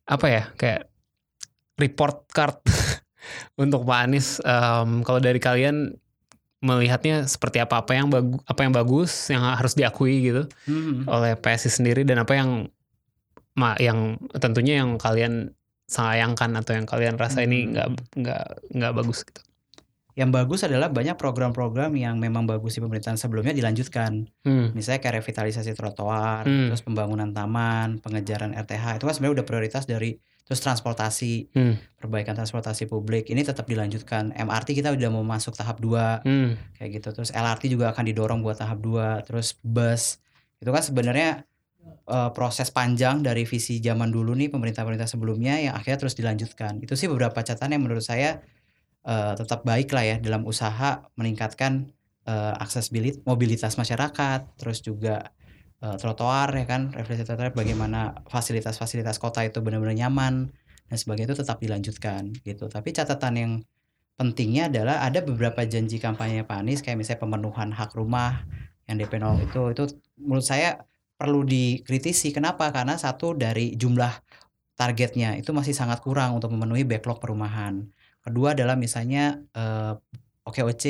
[0.04, 0.90] apa ya kayak
[1.78, 2.60] report card
[3.64, 4.44] untuk Pak Anies.
[4.44, 5.96] Em, kalau dari kalian
[6.60, 11.08] melihatnya seperti apa apa yang bagus apa yang bagus yang harus diakui gitu Mhm.
[11.08, 12.68] oleh PSI sendiri dan apa yang
[13.56, 15.56] ma yang tentunya yang kalian
[15.90, 17.72] sayangkan atau yang kalian rasa ini Hmm.
[17.74, 17.88] nggak
[18.20, 18.46] nggak
[18.76, 19.42] nggak bagus gitu.
[20.20, 24.28] Yang bagus adalah banyak program-program yang memang bagus di pemerintahan sebelumnya dilanjutkan.
[24.44, 24.76] Hmm.
[24.76, 26.68] Misalnya kayak revitalisasi trotoar, Hmm.
[26.68, 29.00] terus pembangunan taman, pengejaran RTH.
[29.00, 31.80] Itu kan sebenarnya udah prioritas dari terus transportasi, Hmm.
[31.96, 33.32] perbaikan transportasi publik.
[33.32, 34.36] Ini tetap dilanjutkan.
[34.36, 36.60] MRT kita udah mau masuk tahap 2 Hmm.
[36.76, 37.16] kayak gitu.
[37.16, 40.20] Terus LRT juga akan didorong buat tahap 2, terus bus.
[40.60, 41.48] Itu kan sebenarnya
[42.10, 46.82] eh, proses panjang dari visi zaman dulu nih pemerintah-pemerintah sebelumnya yang akhirnya terus dilanjutkan.
[46.84, 48.42] Itu sih beberapa catatan yang menurut saya
[49.10, 51.90] eh, tetap baik lah ya dalam usaha meningkatkan
[52.30, 55.34] eh, aksesibilitas mobilitas masyarakat, terus juga
[55.82, 60.54] eh, trotoar ya kan, revitalisasi trotoar bagaimana fasilitas-fasilitas kota itu benar-benar nyaman
[60.90, 62.70] dan sebagainya itu tetap dilanjutkan gitu.
[62.70, 63.52] Tapi catatan yang
[64.20, 68.44] pentingnya adalah ada beberapa janji kampanye Pak Anies kayak misalnya pemenuhan hak rumah
[68.90, 69.84] yang DP 0 itu itu
[70.20, 70.84] menurut saya
[71.16, 72.36] perlu dikritisi.
[72.36, 72.68] Kenapa?
[72.76, 74.12] Karena satu dari jumlah
[74.80, 77.88] targetnya itu masih sangat kurang untuk memenuhi backlog perumahan.
[78.20, 79.94] Kedua adalah misalnya eh,
[80.44, 80.86] OKOC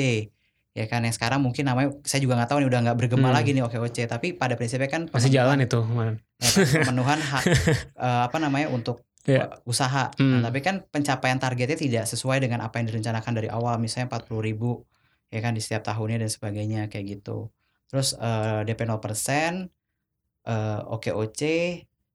[0.70, 3.36] ya kan yang sekarang mungkin namanya saya juga nggak tahu nih udah nggak bergema Hmm.
[3.36, 6.22] lagi nih OKOC tapi pada prinsipnya kan Masih jalan itu kemarin.
[6.38, 7.42] ya kan, pemenuhan hak
[8.06, 9.52] eh, apa namanya untuk Iya.
[9.52, 10.08] eh, usaha.
[10.16, 10.40] Hmm.
[10.40, 14.40] Nah, tapi kan pencapaian targetnya tidak sesuai dengan apa yang direncanakan dari awal, misalnya 40
[14.40, 14.80] ribu
[15.28, 17.52] ya kan di setiap tahunnya dan sebagainya kayak gitu.
[17.86, 19.68] Terus eh, DP 0%,
[20.46, 21.40] eh, OKOC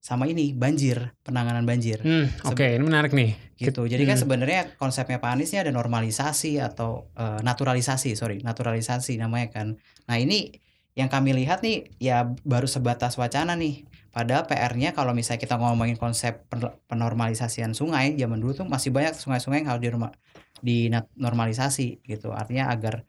[0.06, 3.34] sama ini banjir, penanganan banjir Hmm, oke, ini menarik nih.
[3.58, 3.89] gitu.
[3.89, 4.24] Jadi kan Hmm.
[4.28, 9.68] sebenarnya konsepnya Pak Anies ini ada normalisasi atau eh, naturalisasi, sorry, naturalisasi namanya kan.
[10.06, 10.54] Nah ini
[10.94, 13.88] yang kami lihat nih ya baru sebatas wacana nih.
[14.13, 19.18] Padahal PR-nya kalau misalnya kita ngomongin konsep pen- penormalisasian sungai zaman dulu tuh masih banyak
[19.18, 20.15] sungai-sungai yang harus dinorma-
[20.63, 22.30] dinormalisasi gitu.
[22.32, 23.02] Artinya agar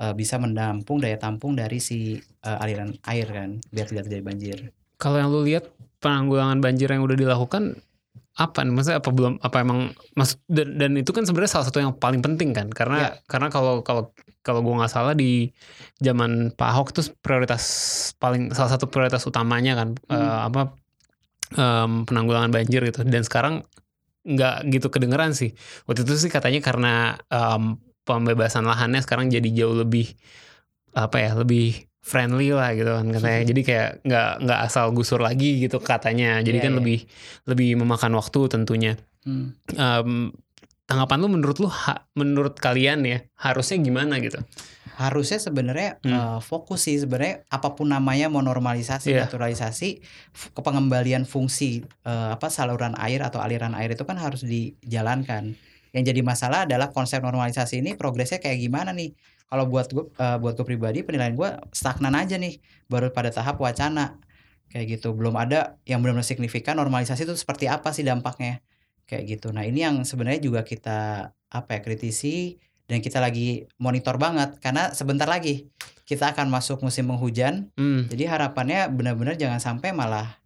[0.00, 4.58] eh, bisa menampung daya tampung dari si eh, aliran air kan biar tidak terjadi banjir.
[4.96, 5.68] Kalau yang lu lihat
[6.00, 7.78] penanggulangan banjir yang udah dilakukan
[8.34, 8.72] apa nih?
[8.72, 12.24] Maksudnya apa belum apa emang maksud dan, dan itu kan sebenarnya salah satu yang paling
[12.24, 13.10] penting kan karena Iya.
[13.28, 14.10] karena kalau kalau
[14.40, 15.52] kalau gue nggak salah di
[16.00, 17.62] zaman Pak Ahok itu prioritas
[18.16, 20.16] paling salah satu prioritas utamanya kan Hmm.
[20.16, 20.62] eh, apa
[21.58, 23.66] em, penanggulangan banjir gitu dan sekarang
[24.24, 25.52] nggak gitu kedengeran sih
[25.84, 26.94] waktu itu sih katanya karena
[27.28, 30.16] em, pembebasan lahannya sekarang jadi jauh lebih
[30.94, 35.60] apa ya lebih friendly lah gitu kan katanya jadi kayak nggak nggak asal gusur lagi
[35.60, 36.78] gitu katanya jadi Iya, kan iya.
[36.80, 36.98] lebih
[37.44, 39.52] lebih memakan waktu tentunya Hmm.
[39.70, 40.32] Em,
[40.84, 44.40] tanggapan lu menurut lu ha- menurut kalian ya harusnya gimana gitu
[44.96, 46.10] harusnya sebenarnya Hmm.
[46.10, 49.28] eh, fokus sih sebenarnya apa pun namanya mau normalisasi Iya.
[49.28, 50.00] naturalisasi
[50.50, 55.52] kepengembalian fungsi eh, apa saluran air atau aliran air itu kan harus dijalankan
[55.90, 59.12] yang jadi masalah adalah konsep normalisasi ini progresnya kayak gimana nih
[59.50, 63.58] kalau buat gue eh, buat gue pribadi penilaian gue stagnan aja nih baru pada tahap
[63.58, 64.22] wacana.
[64.70, 68.62] Kayak gitu belum ada yang benar-benar signifikan normalisasi itu seperti apa sih dampaknya?
[69.10, 69.50] Kayak gitu.
[69.50, 72.54] Nah ini yang sebenarnya juga kita apa ya kritisi
[72.86, 74.62] dan kita lagi monitor banget.
[74.62, 75.66] Karena sebentar lagi
[76.06, 77.74] kita akan masuk musim penghujan.
[77.74, 78.06] Hmm.
[78.06, 80.38] jadi harapannya benar-benar jangan sampai malah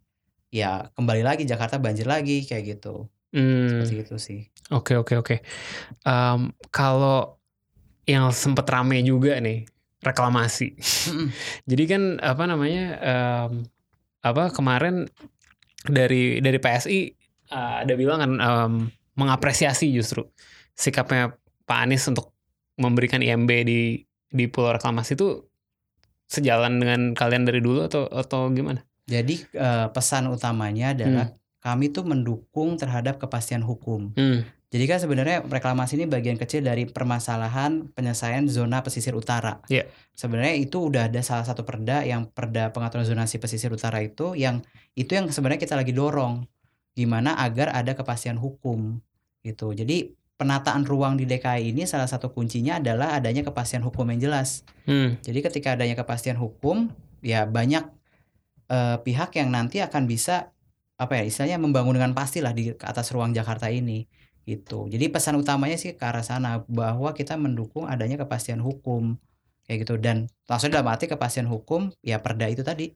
[0.48, 3.12] ya kembali lagi Jakarta banjir lagi kayak gitu.
[3.36, 3.68] Hmm.
[3.68, 4.40] seperti itu sih.
[4.72, 5.36] Oke oke oke.
[6.06, 6.40] Em,
[6.72, 7.36] kalau
[8.04, 9.64] yang sempet rame juga nih
[10.04, 10.76] reklamasi.
[11.70, 13.64] Jadi kan apa namanya em,
[14.20, 15.08] apa kemarin
[15.84, 17.00] dari dari PSI
[17.52, 18.72] eh, ada bilang kan em,
[19.16, 20.26] mengapresiasi justru
[20.74, 21.32] sikapnya
[21.64, 22.34] Pak Anies untuk
[22.76, 24.02] memberikan IMB di
[24.34, 25.46] di Pulau Reklamasi itu
[26.26, 28.82] sejalan dengan kalian dari dulu atau atau gimana?
[29.04, 31.28] jadi eh, pesan utamanya adalah
[31.64, 34.44] kami tuh mendukung terhadap kepastian hukum Hmm.
[34.74, 39.62] Jadi kan sebenarnya reklamasi ini bagian kecil dari permasalahan penyelesaian zona pesisir utara.
[39.70, 39.86] Iya.
[40.18, 44.66] Sebenarnya itu udah ada salah satu perda yang perda pengaturan zonasi pesisir utara itu yang
[44.98, 46.42] itu yang sebenarnya kita lagi dorong
[46.98, 48.98] gimana agar ada kepastian hukum
[49.46, 49.70] gitu.
[49.78, 54.66] Jadi penataan ruang di DKI ini salah satu kuncinya adalah adanya kepastian hukum yang jelas.
[54.90, 55.22] Hmm.
[55.22, 56.90] Jadi ketika adanya kepastian hukum,
[57.22, 57.86] ya banyak
[58.74, 60.50] eh, pihak yang nanti akan bisa
[60.94, 64.06] apa ya istilahnya membangun dengan pastilah di ke atas ruang Jakarta ini
[64.44, 64.86] gitu.
[64.92, 69.16] Jadi pesan utamanya sih ke arah sana bahwa kita mendukung adanya kepastian hukum
[69.64, 72.92] kayak gitu dan maksudnya dalam arti kepastian hukum ya perda itu tadi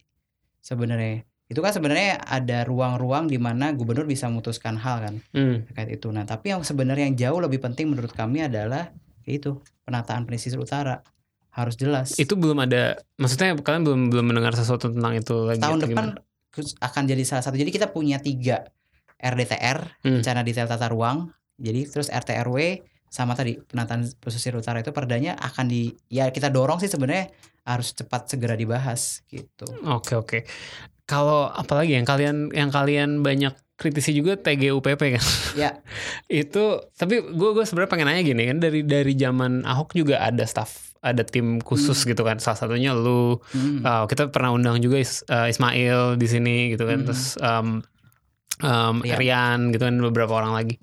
[0.61, 5.65] sebenarnya itu kan sebenarnya ada ruang-ruang di mana gubernur bisa memutuskan hal kan Hmm.
[5.65, 6.13] terkait itu.
[6.13, 8.93] Nah, tapi yang sebenarnya yang jauh lebih penting menurut kami adalah
[9.25, 9.57] ya itu
[9.89, 11.01] penataan pesisir utara
[11.49, 12.21] harus jelas.
[12.21, 16.28] Itu belum ada maksudnya kalian belum belum mendengar sesuatu tentang itu lagi tahun depan gimana?
[16.79, 17.59] Akan jadi salah satu.
[17.59, 18.67] Jadi kita punya tiga
[19.19, 20.23] RDTR Hmm.
[20.23, 21.31] rencana detail tata ruang.
[21.59, 26.79] Jadi terus RTRW sama tadi penataan pesisir utara itu perdanya akan di ya kita dorong
[26.79, 27.33] sih sebenarnya
[27.65, 29.67] harus cepat segera dibahas gitu.
[29.89, 30.39] Oke oke.
[31.09, 34.83] Kalau apalagi yang kalian yang kalian banyak kritisi juga TGUPP
[35.15, 35.25] kan.
[35.55, 35.79] Ya.
[36.29, 40.43] itu tapi gue gue sebenarnya pengen nanya gini kan dari dari zaman Ahok juga ada
[40.43, 42.37] staff ada tim khusus gitu kan.
[42.37, 43.81] Salah satunya lu Hmm.
[43.81, 47.07] Uh, kita pernah undang juga Is- uh, Ismail di sini gitu kan Mhm.
[47.07, 47.79] terus um,
[48.61, 49.17] um, Rian.
[49.17, 50.77] Rian gitu kan beberapa orang lagi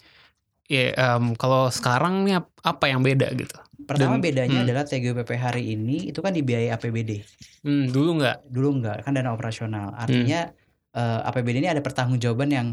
[0.65, 3.53] ya um, kalau sekarang nih ap- apa yang beda gitu
[3.83, 4.65] Pertama dan- bedanya hmm.
[4.65, 7.21] adalah TGUPP hari ini itu kan dibiayai APBD.
[7.61, 10.25] hmm, dulu nggak dulu enggak kan dana operasional Hmm.
[10.95, 12.67] Artinya eh, APBD ini ada pertanggungjawaban yang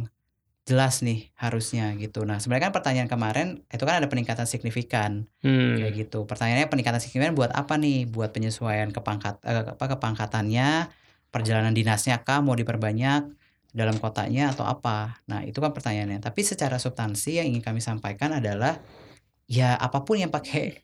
[0.62, 2.22] jelas nih harusnya gitu.
[2.22, 5.82] Nah sebenarnya kan pertanyaan kemarin itu kan ada peningkatan signifikan hmm.
[5.82, 6.22] kayak gitu.
[6.22, 8.06] Pertanyaannya peningkatan signifikan buat apa nih?
[8.06, 10.86] Buat penyesuaian kepangkat eh, apa kepangkatannya
[11.34, 12.38] perjalanan dinasnya kah?
[12.38, 13.26] Mau diperbanyak
[13.74, 15.18] dalam kotanya atau apa?
[15.26, 16.22] Nah itu kan pertanyaannya.
[16.22, 18.78] Tapi secara substansi yang ingin kami sampaikan adalah
[19.50, 20.78] ya apa pun yang pakai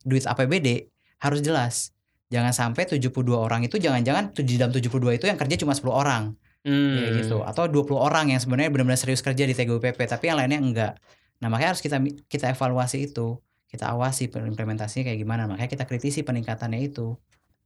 [0.00, 0.88] duit APBD
[1.20, 1.92] harus jelas
[2.28, 6.24] jangan sampai 72 orang itu jangan-jangan di dalam 72 itu yang kerja cuma 10 orang.
[6.66, 7.00] Hmm.
[7.00, 7.40] kayak gitu.
[7.40, 10.92] Atau 20 orang yang sebenarnya benar-benar serius kerja di TGUPP tapi yang lainnya enggak.
[11.40, 13.38] Nah makanya harus kita kita evaluasi itu.
[13.68, 15.44] Kita awasi implementasinya kayak gimana.
[15.44, 17.16] Makanya kita kritisi peningkatannya itu.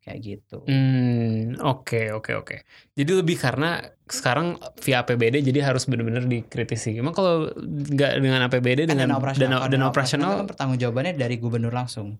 [0.02, 0.58] Kayak gitu.
[0.66, 2.56] Hmm, oke oke oke.
[2.98, 3.78] Jadi lebih karena
[4.10, 6.98] sekarang via APBD jadi harus benar-benar dikritisi.
[6.98, 11.38] Emang kalau nggak dengan APBD dengan dana operasional dana, dana operasional, kan pertanggung jawabannya dari
[11.38, 12.18] gubernur langsung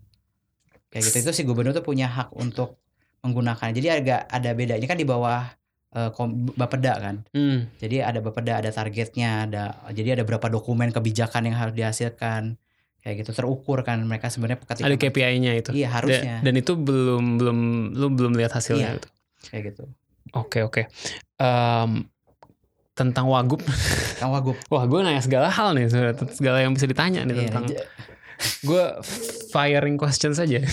[0.92, 2.76] kayak gitu itu si gubernur tuh punya hak untuk
[3.20, 5.48] menggunakan jadi agak ada bedanya kan di bawah
[6.12, 11.52] kom- Bapeda kan hmm, Jadi ada Bapeda, ada targetnya, ada jadi ada berapa dokumen kebijakan
[11.52, 12.57] yang harus dihasilkan.
[13.02, 15.70] Kayak gitu terukur kan mereka sebenarnya ketika ada KPI-nya itu.
[15.74, 16.38] Iya, harusnya.
[16.40, 17.59] Dan, itu belum belum
[17.92, 18.96] lu belum lihat hasilnya Iya.
[18.96, 19.09] gitu.
[19.42, 19.83] kayak gitu.
[20.33, 20.83] Oke oke.
[21.37, 22.07] Em,
[22.94, 23.61] tentang Wagub,
[24.16, 24.57] Kang Wagub.
[24.72, 25.92] wah gue nanya segala hal nih,
[26.31, 27.64] segala yang bisa ditanya nih Iya, tentang.
[28.62, 28.85] Gue
[29.50, 30.61] firing question saja.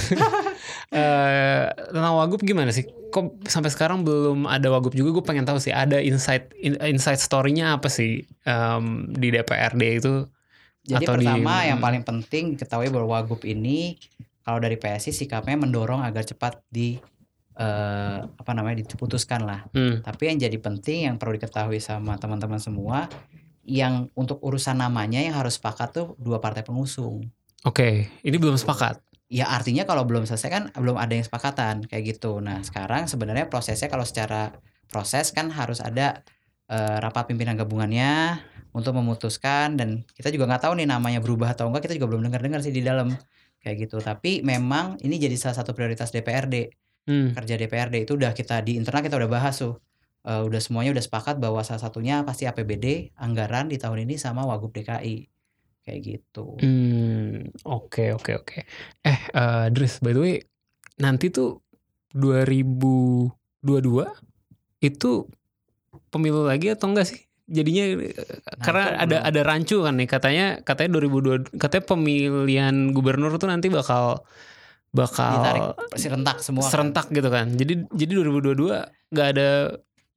[0.90, 2.90] Eh, tentang Wagub gimana sih?
[3.14, 5.14] Kok sampai sekarang belum ada Wagub juga?
[5.14, 5.70] Gue pengen tahu sih.
[5.70, 10.26] Ada insight in- insight story-nya apa sih em, di DPRD itu?
[10.82, 11.86] Jadi Atau di- pertama yang hmm.
[11.86, 14.02] paling penting ketahui bahwa Wagub ini
[14.42, 16.98] kalau dari PSI sikapnya mendorong agar cepat di
[17.54, 19.70] eh, apa namanya diputuskan lah.
[19.70, 20.02] Hmm.
[20.02, 23.06] Tapi yang jadi penting yang perlu diketahui sama teman-teman semua
[23.62, 27.30] yang untuk urusan namanya yang harus sepakat tuh dua partai pengusung.
[27.68, 29.04] Oke, ini belum sepakat.
[29.30, 32.40] Ya artinya kalau belum selesai kan belum ada yang sepakatan kayak gitu.
[32.42, 34.56] Nah sekarang sebenarnya prosesnya kalau secara
[34.90, 36.26] proses kan harus ada
[36.72, 38.42] eh, rapat pimpinan gabungannya
[38.74, 42.26] untuk memutuskan dan kita juga nggak tahu nih namanya berubah atau enggak kita juga belum
[42.30, 43.14] dengar-dengar sih di dalam
[43.62, 44.02] kayak gitu.
[44.02, 46.74] Tapi memang ini jadi salah satu prioritas DPRD
[47.10, 47.34] Hmm.
[47.34, 49.82] kerja DPRD itu udah kita di internal kita udah bahas tuh.
[50.28, 54.46] Eh, udah semuanya udah sepakat bahwa salah satunya pasti APBD anggaran di tahun ini sama
[54.46, 55.39] Wagub DKI
[55.90, 56.46] kayak gitu.
[56.62, 58.58] Hmm, oke oke oke.
[59.02, 60.38] Eh, eh, Dris, by the way,
[61.02, 61.66] nanti tuh
[62.14, 64.06] 2022
[64.86, 65.12] itu
[66.14, 67.20] pemilu lagi atau enggak sih?
[67.50, 68.14] Jadinya eh,
[68.62, 69.30] karena itu ada belum.
[69.34, 74.22] ada rancu kan nih katanya katanya 2022 katanya pemilihan gubernur tuh nanti bakal
[74.94, 75.66] bakal Ditarik
[75.98, 76.62] serentak semua.
[76.66, 76.70] kan.
[76.70, 77.50] serentak gitu kan.
[77.58, 79.50] Jadi jadi 2022 nggak ada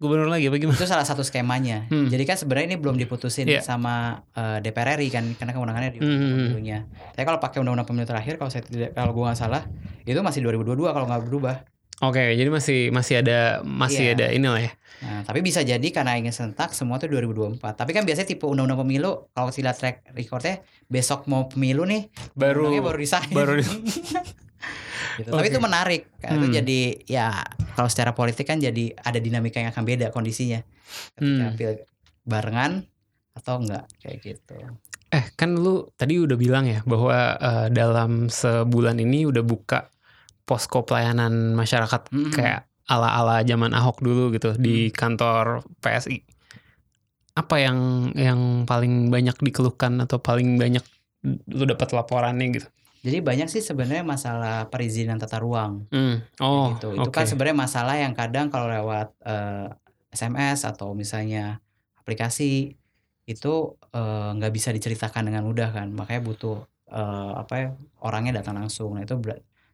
[0.03, 0.75] gubernur lagi apa gimana?
[0.75, 1.87] Itu salah satu skemanya.
[1.87, 2.11] Hmm.
[2.11, 3.63] Jadi kan sebenarnya ini belum diputusin Iya.
[3.63, 6.39] sama eh, DPR RI kan karena kewenangannya di undang-undang Hmm.
[6.51, 6.79] pemilunya.
[7.15, 9.63] Tapi kalau pakai undang-undang pemilu terakhir kalau saya tidak kalau gua nggak salah
[10.03, 11.57] itu masih 2022 kalau nggak berubah.
[12.03, 14.15] Oke, jadi masih masih ada masih Iya.
[14.19, 14.73] ada inilah ya.
[15.03, 17.79] Nah, tapi bisa jadi karena ingin serentak semua tuh 2024.
[17.79, 22.75] Tapi kan biasanya tipe undang-undang pemilu kalau lihat track recordnya besok mau pemilu nih Baru
[22.75, 23.31] baru disahkan.
[23.31, 23.55] baru
[25.17, 25.29] gitu.
[25.29, 26.03] Tapi itu menarik.
[26.17, 26.57] Karena Itu Hmm.
[26.59, 27.27] jadi ya
[27.73, 30.61] kalau secara politik kan jadi ada dinamika yang akan beda kondisinya.
[31.13, 31.57] Ketika Hmm.
[31.57, 31.73] pil
[32.23, 32.87] barengan
[33.33, 34.55] atau enggak kayak gitu.
[35.09, 39.89] Eh kan lu tadi udah bilang ya bahwa eh, dalam sebulan ini udah buka
[40.43, 42.33] posko pelayanan masyarakat Mm-mm.
[42.33, 44.93] kayak ala-ala zaman Ahok dulu gitu di Hmm.
[44.93, 45.45] kantor
[45.79, 46.23] PSI.
[47.33, 47.79] Apa yang
[48.13, 50.85] yang paling banyak dikeluhkan atau paling banyak
[51.49, 52.69] lu dapat laporannya gitu?
[53.03, 56.95] Jadi banyak sih sebenarnya masalah perizinan tata ruang kayak Oh, gitu.
[56.95, 57.15] Itu oke.
[57.15, 59.67] kan sebenarnya masalah yang kadang kalau lewat eh,
[60.15, 61.59] SMS atau misalnya
[61.99, 62.79] aplikasi
[63.27, 63.53] itu
[63.91, 65.91] eh, nggak bisa diceritakan dengan mudah kan.
[65.91, 67.69] Makanya butuh eh, apa ya
[68.07, 68.95] orangnya datang langsung.
[68.95, 69.19] Nah itu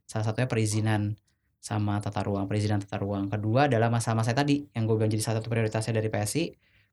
[0.08, 1.20] salah satunya perizinan
[1.60, 3.28] sama tata ruang, perizinan tata ruang.
[3.28, 6.44] Kedua adalah masalah-masalah tadi yang gue bilang jadi salah satu prioritasnya dari PSI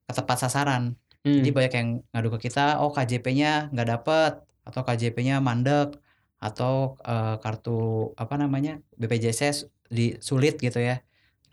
[0.03, 0.99] ketepat sasaran.
[1.23, 1.41] Hmm.
[1.41, 4.31] Jadi banyak yang ngadu ke kita, oh KJP-nya nggak dapet
[4.67, 5.95] atau KJP-nya mandek
[6.39, 7.77] atau eh, kartu
[8.15, 10.99] apa namanya BPJS di sulit gitu ya.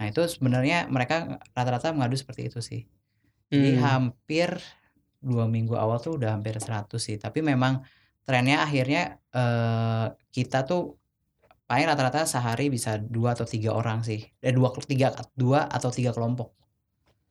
[0.01, 2.83] Nah itu sebenarnya mereka rata-rata mengadu seperti itu sih.
[3.53, 3.83] Jadi Hmm.
[3.85, 4.57] hampir
[5.23, 7.16] dua minggu awal tuh udah hampir 100 sih.
[7.16, 7.85] Tapi memang
[8.25, 10.97] trennya akhirnya eh, kita tuh
[11.62, 14.25] paling rata-rata sehari bisa dua atau tiga orang sih.
[14.40, 16.53] Eh dua tiga dua atau tiga kelompok.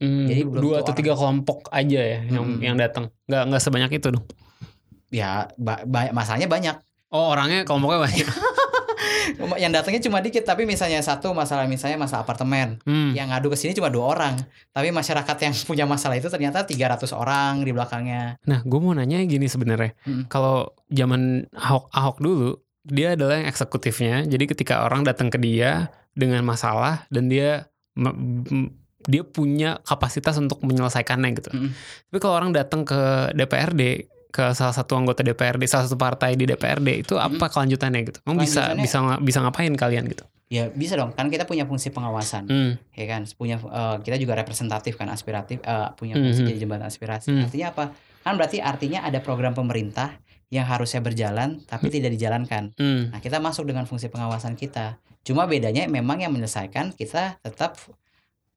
[0.01, 0.97] Hmm, jadi belum dua atau orang.
[0.97, 2.61] tiga kelompok aja ya yang Mm-mm.
[2.63, 3.13] yang datang.
[3.29, 4.25] Nggak nggak sebanyak itu dong.
[5.13, 6.73] Ya ba- ba- masalahnya banyak.
[7.11, 8.27] Oh, orangnya kelompoknya banyak.
[9.61, 13.13] yang datangnya cuma dikit tapi misalnya satu masalah misalnya masalah apartemen Hmm.
[13.13, 14.35] yang ngadu ke sini cuma dua orang
[14.71, 19.21] tapi masyarakat yang punya masalah itu ternyata 300 orang di belakangnya Nah, gue mau nanya
[19.23, 19.93] gini sebenarnya.
[20.07, 20.23] Mm.
[20.27, 22.49] Kalau zaman Ahok Ahok dulu,
[22.83, 24.25] dia adalah yang eksekutifnya.
[24.25, 27.69] Jadi ketika orang datang ke dia dengan masalah dan dia
[29.01, 31.49] dia punya kapasitas untuk menyelesaikannya gitu.
[31.51, 31.69] Mm.
[32.11, 36.47] Tapi kalau orang datang ke DPRD ke salah satu anggota DPRD, salah satu partai di
[36.47, 38.19] DPRD itu apa kelanjutannya gitu?
[38.23, 40.23] Emang bisa bisa bisa ngapain kalian gitu?
[40.51, 42.73] ya bisa dong kan kita punya fungsi pengawasan Hmm.
[42.91, 46.47] ya kan punya eh, kita juga representatif kan aspiratif eh, punya fungsi Mhm.
[46.51, 47.47] jadi jembatan aspirasi Hmm.
[47.47, 47.83] artinya apa
[48.19, 50.19] kan berarti artinya ada program pemerintah
[50.51, 53.15] yang harusnya berjalan tapi tidak dijalankan Hmm.
[53.15, 57.79] nah kita masuk dengan fungsi pengawasan kita cuma bedanya memang yang menyelesaikan kita tetap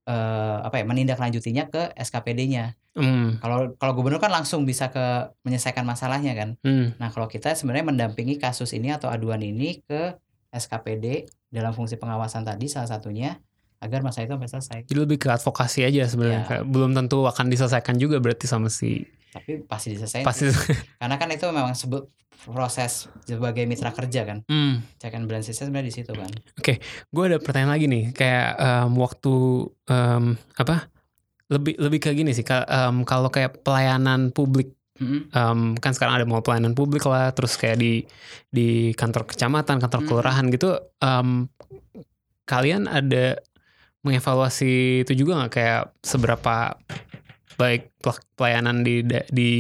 [0.04, 3.42] eh, apa ya menindaklanjutinya ke SKPD-nya Hmm.
[3.42, 6.54] Kalau kalau gubernur kan langsung bisa ke menyelesaikan masalahnya kan.
[6.62, 6.94] Hmm.
[7.02, 10.14] Nah, kalau kita sebenarnya mendampingi kasus ini atau aduan ini ke
[10.54, 13.42] SKPD dalam fungsi pengawasan tadi salah satunya
[13.82, 14.78] agar masalah itu sampai selesai.
[14.86, 16.46] Jadi lebih ke advokasi aja sebenarnya.
[16.46, 19.02] Kayak Belum tentu akan diselesaikan juga berarti sama si
[19.34, 20.26] Tapi pasti diselesaikan.
[20.26, 20.46] pasti.
[21.02, 22.06] Karena kan itu memang sebut
[22.44, 24.38] proses sebagai mitra kerja kan.
[24.46, 24.84] Hmm.
[25.00, 26.30] Check and balance system sebenarnya di situ kan.
[27.10, 29.34] gue ada pertanyaan lagi nih kayak em, waktu
[29.86, 30.86] em, apa
[31.48, 35.30] lebih lebih kayak gini sih em, kalau kayak pelayanan publik Mm-mm.
[35.30, 38.02] em, kan sekarang ada mau pelayanan publik lah terus kayak di
[38.48, 40.08] di kantor kecamatan kantor Hmm.
[40.10, 40.68] kelurahan gitu
[41.00, 41.48] em,
[42.44, 43.40] kalian ada
[44.04, 46.76] mengevaluasi itu juga nggak kayak seberapa
[47.54, 49.50] baik pel- pelayanan di di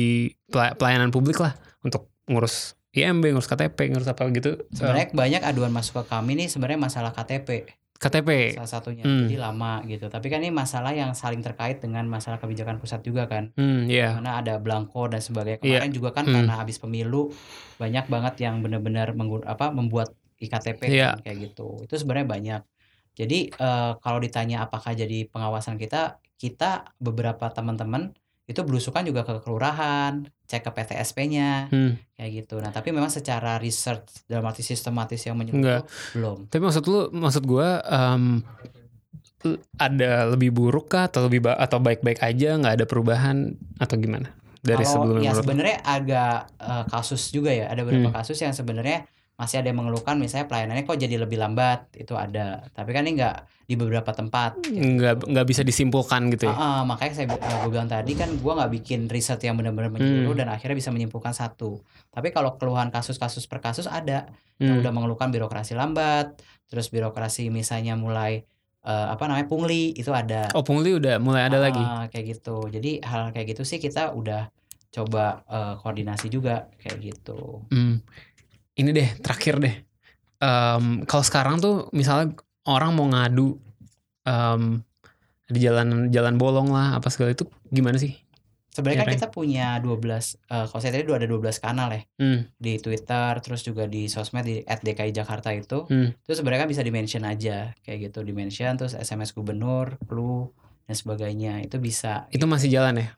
[0.46, 5.70] pela- pelayanan publik lah untuk ngurus IMB ngurus KTP ngurus apa gitu Sebenarnya banyak aduan
[5.70, 9.06] masuk ke kami nih sebenarnya masalah KTP KTP salah satunya.
[9.06, 9.24] Hmm.
[9.24, 10.10] Jadi lama gitu.
[10.10, 13.54] Tapi kan ini masalah yang saling terkait dengan masalah kebijakan pusat juga kan.
[13.54, 15.78] hmm ya mana ada belangko dan sebagainya Iya.
[15.80, 16.34] kemarin juga kan Hmm.
[16.36, 17.30] karena habis pemilu
[17.76, 19.14] banyak banget yang benar-benar
[19.46, 21.16] apa membuat iktp Iya.
[21.16, 22.60] kan, kayak gitu itu sebenarnya banyak
[23.14, 28.12] jadi eh, kalau ditanya apakah jadi pengawasan kita kita beberapa teman-teman
[28.44, 31.96] itu berusukan juga ke kelurahan cek ke PTSP-nya Hmm.
[32.12, 32.60] kayak gitu.
[32.60, 35.80] Nah tapi memang secara research dalam arti sistematis yang menyeluruh
[36.12, 36.38] belum.
[36.52, 38.44] Tapi maksud lu, maksud gua em,
[39.44, 43.96] l- ada lebih buruk kah atau lebih ba- atau baik-baik aja nggak ada perubahan atau
[43.96, 44.28] gimana?
[44.60, 48.16] Dari Kalau sebelumnya ya sebenarnya agak eh, kasus juga ya, ada beberapa Hmm.
[48.16, 52.70] kasus yang sebenarnya masih ada yang mengeluhkan misalnya pelayanannya kok jadi lebih lambat, itu ada.
[52.70, 54.62] Tapi kan ini nggak di beberapa tempat.
[54.62, 55.24] nggak gitu.
[55.34, 56.54] nggak bisa disimpulkan gitu ya?
[56.54, 60.32] Ah, ah, makanya saya gue bilang tadi kan gua nggak bikin riset yang benar-benar menyeluruh
[60.32, 60.40] Hmm.
[60.44, 61.82] dan akhirnya bisa menyimpulkan satu.
[62.08, 64.30] Tapi kalau keluhan kasus-kasus per kasus ada
[64.62, 64.82] yang Hmm.
[64.86, 66.38] udah mengeluhkan birokrasi lambat,
[66.70, 68.46] terus birokrasi misalnya mulai
[68.84, 70.52] eh, apa namanya pungli itu ada.
[70.52, 71.80] Oh pungli udah mulai ada lagi.
[71.80, 72.68] Ah, kayak gitu.
[72.68, 74.52] Jadi hal kayak gitu sih kita udah
[74.92, 77.64] coba eh, koordinasi juga kayak gitu.
[77.72, 78.04] Hmm.
[78.74, 79.74] Ini deh terakhir deh.
[80.38, 82.34] Em, kalau sekarang tuh misalnya
[82.66, 83.56] orang mau ngadu
[84.24, 84.82] em,
[85.44, 88.16] di jalan jalan bolong lah apa segala itu gimana sih?
[88.74, 92.50] Sebenarnya kan kita punya 12 eh, kalau saya tadi ada 12 kanal ya Hmm.
[92.58, 95.86] di Twitter terus juga di sosmed di @dki Jakarta itu.
[95.86, 96.10] Hmm.
[96.10, 100.50] Itu sebenarnya kan bisa di-mention aja kayak gitu, di-mention terus SMS gubernur, clue
[100.84, 101.62] dan sebagainya.
[101.62, 103.08] Itu bisa Itu masih jalan ya?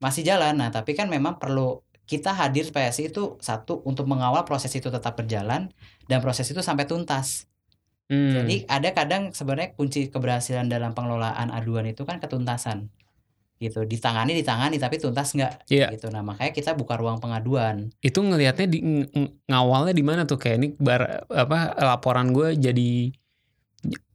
[0.00, 0.58] masih jalan.
[0.58, 5.14] Nah, tapi kan memang perlu kita hadir PSI itu satu untuk mengawal proses itu tetap
[5.16, 5.70] berjalan
[6.06, 7.46] dan proses itu sampai tuntas.
[8.10, 8.34] Hmm.
[8.42, 12.90] Jadi ada kadang sebenarnya kunci keberhasilan dalam pengelolaan aduan itu kan ketuntasan.
[13.62, 15.94] Gitu, ditangani ditangani tapi tuntas nggak Iya.
[15.94, 16.10] gitu.
[16.10, 17.94] Nah, makanya kita buka ruang pengaduan.
[18.02, 22.58] itu ngelihatnya di ng- ng- ngawalnya di mana tuh kayak ini bar apa laporan gue
[22.58, 23.14] jadi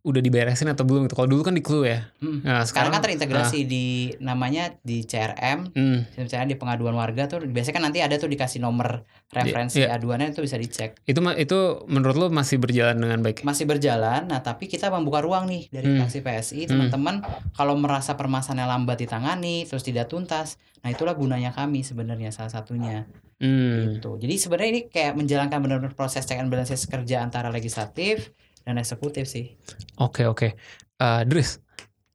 [0.07, 1.19] udah diberesin atau belum gitu.
[1.19, 2.07] Kalau dulu kan di clue ya.
[2.23, 2.39] Hmm.
[2.39, 3.85] Nah, Sekarang kan sekarang terintegrasi di
[4.23, 8.63] namanya di CRM, hmm, misalnya di pengaduan warga tuh biasanya kan nanti ada tuh dikasih
[8.63, 9.99] nomor referensi Iya.
[9.99, 10.95] aduannya itu bisa dicek.
[11.03, 11.59] itu itu
[11.91, 13.43] menurut lo masih berjalan dengan baik.
[13.43, 15.99] Masih berjalan, nah tapi kita membuka ruang nih dari Hmm.
[15.99, 16.69] fraksi PSI Hmm.
[16.71, 17.15] teman-teman
[17.51, 23.03] kalau merasa permasalahan lambat ditangani terus tidak tuntas, nah itulah gunanya kami sebenarnya salah satunya.
[23.37, 24.01] Hmm.
[24.01, 24.17] gitu.
[24.17, 28.33] Jadi sebenarnya ini kayak menjalankan benar-benar proses check and balances kerja antara legislatif
[28.67, 29.55] dan eksekutif sih.
[29.95, 30.59] Oke oke.
[30.93, 31.63] Eh, Dris,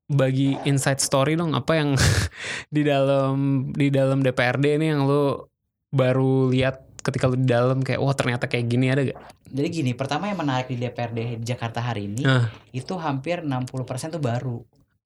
[0.04, 1.96] bagi insight story dong apa yang
[2.68, 5.48] di dalam di dalam DPRD ini yang lo
[5.88, 9.18] baru lihat ketika lo di dalam kayak wah ternyata kayak gini ada gak?
[9.48, 12.48] Jadi gini, pertama yang menarik di DPRD Jakarta hari ini Ah.
[12.70, 13.68] itu hampir 60%
[14.10, 14.60] tuh baru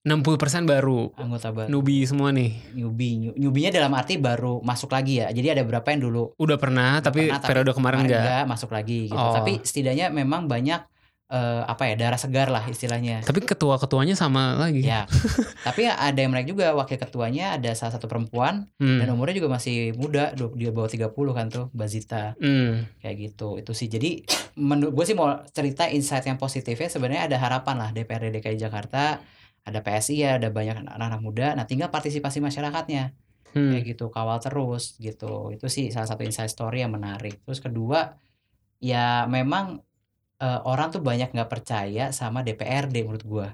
[0.07, 1.67] 60% baru anggota baru.
[1.67, 2.55] newbie semua nih.
[2.73, 5.35] Newbie, New- newbie-nya dalam arti baru masuk lagi ya.
[5.35, 8.47] Jadi ada berapa yang dulu Udah pernah Udah tapi pernah, tapi periode kemarin enggak.
[8.47, 9.19] masuk lagi gitu.
[9.19, 9.35] Oh.
[9.35, 10.79] Tapi setidaknya memang banyak
[11.27, 13.19] eh, apa ya darah segar lah istilahnya.
[13.21, 14.81] Tapi ketua-ketuanya sama lagi.
[14.81, 15.11] Ya,
[15.67, 18.99] tapi ada yang menarik juga wakil ketuanya ada salah satu perempuan Hmm.
[18.99, 22.25] dan umurnya juga masih muda, du- di bawah 30 kan tuh, Mbak Zita.
[22.37, 22.87] Hmm.
[22.99, 24.23] kayak gitu itu sih jadi
[24.55, 29.19] menurut gue sih mau cerita insight yang positifnya sebenarnya ada harapan lah DPRD DKI Jakarta
[29.61, 33.13] ada PSI ya ada banyak anak-anak muda nah tinggal partisipasi masyarakatnya
[33.51, 33.73] Hmm.
[33.73, 38.15] kayak gitu kawal terus gitu itu sih salah satu insight story yang menarik terus kedua
[38.79, 39.81] ya memang
[40.37, 43.49] eh, orang tuh banyak nggak percaya sama DPRD menurut gue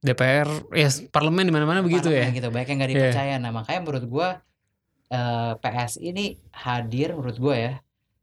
[0.00, 0.44] DPR,
[0.76, 2.28] ya parlemen di mana-mana begitu ya.
[2.28, 2.98] gitu banyak yang nggak Iya.
[3.08, 3.34] dipercaya.
[3.40, 4.28] Nah makanya menurut gua
[5.08, 7.72] eh, PSI ini hadir menurut gua ya.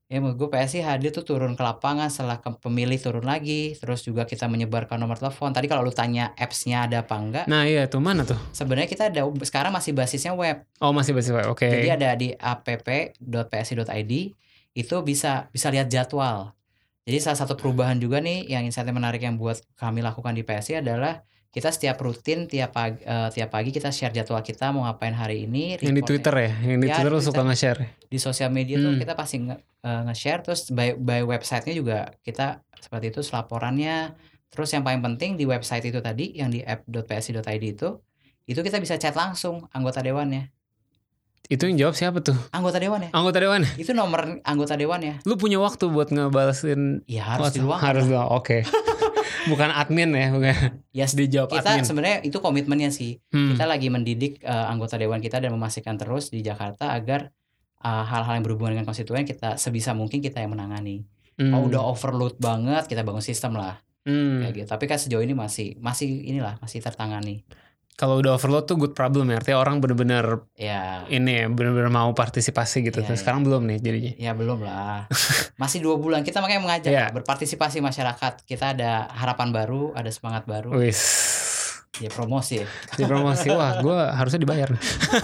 [0.06, 3.74] Ya menurut gua PSI hadir tuh turun ke lapangan setelah ke- pemilih turun lagi.
[3.74, 5.50] Terus juga kita menyebarkan nomor telepon.
[5.50, 7.46] Tadi kalau lu tanya apps-nya ada apa enggak?
[7.50, 8.38] Nah iya tuh mana tuh?
[8.52, 10.62] sebenarnya kita ada sekarang masih basisnya web.
[10.78, 11.66] Oh masih masih oke.
[11.66, 14.14] jadi ada di app.psi.id
[14.72, 16.54] itu bisa bisa lihat jadwal
[17.02, 20.80] jadi salah satu perubahan juga nih yang insight menarik yang buat kami lakukan di PSI
[20.80, 25.12] adalah kita setiap rutin tiap pagi, eh, tiap pagi kita share jadwal kita mau ngapain
[25.12, 26.02] hari ini Yang di.
[26.06, 27.80] Twitter ya, yang di Ya, Twitter lo suka nge-share.
[28.08, 29.00] di sosial media tuh Hmm.
[29.00, 34.16] kita pasti nge- eh, nge-share terus by, by websitenya juga kita seperti itu laporannya
[34.48, 38.00] terus yang paling penting di website itu tadi yang di app.psi.id itu
[38.44, 40.52] itu kita bisa chat langsung anggota dewannya
[41.48, 42.38] Itu yang jawab siapa tuh?
[42.50, 43.62] anggota dewan ya Anggota dewan.
[43.76, 47.66] itu nomor anggota dewan ya Lu punya waktu buat ngebalesin ya harus di WhatsApp?
[47.66, 48.30] luang Harus doang.
[48.32, 48.58] Oke.
[49.52, 50.54] bukan admin ya, bukan.
[50.92, 51.84] ya Dijawab kita admin.
[51.84, 53.52] sebenarnya itu komitmennya sih Hmm.
[53.52, 57.34] kita lagi mendidik eh, anggota dewan kita dan memastikan terus di Jakarta agar
[57.78, 61.48] eh, hal-hal yang berhubungan dengan konstituen kita sebisa mungkin kita yang menangani Hmm.
[61.50, 64.42] kalau udah overload banget kita bangun sistem lah Hmm.
[64.42, 67.42] kayak gitu tapi kan sejauh ini masih masih inilah masih tertangani
[68.00, 69.38] Kalau udah overload tuh good problem ya.
[69.38, 73.04] Artinya orang bener-bener ya ini ya, bener-bener mau partisipasi gitu.
[73.04, 74.12] Iya, Terus Sekarang belum nih jadinya.
[74.18, 75.06] ya belum lah
[75.62, 80.50] masih dua bulan kita makanya mengajak lah, berpartisipasi masyarakat kita ada harapan baru ada semangat
[80.50, 81.00] baru Wis.
[82.02, 82.68] ya promosi ya.
[83.06, 84.74] Promosi wah gue harusnya dibayar.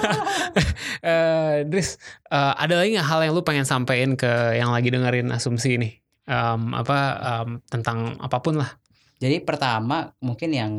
[1.09, 1.97] eh Dris,
[2.30, 5.89] eh, ada lagi nggak hal yang lu pengen sampein ke yang lagi dengerin asumsi ini?
[6.28, 8.70] em, apa em, tentang apa pun lah.
[9.18, 10.72] Jadi pertama mungkin yang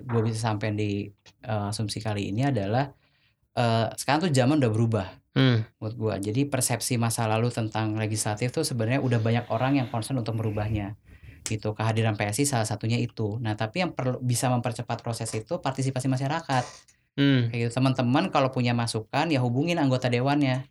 [0.00, 1.10] gue bisa sampai di
[1.42, 2.90] eh, asumsi kali ini adalah
[3.58, 5.64] eh, sekarang tuh zaman udah berubah Hmm.
[5.80, 6.14] menurut gue.
[6.32, 11.00] Jadi persepsi masa lalu tentang legislatif tuh sebenarnya udah banyak orang yang concern untuk merubahnya.
[11.42, 13.40] Gitu kehadiran PSI salah satunya itu.
[13.40, 16.64] Nah tapi yang perlu bisa mempercepat proses itu partisipasi masyarakat.
[17.16, 17.48] Hmm.
[17.48, 20.68] Kayak gitu teman-teman kalau punya masukan ya hubungin anggota dewannya.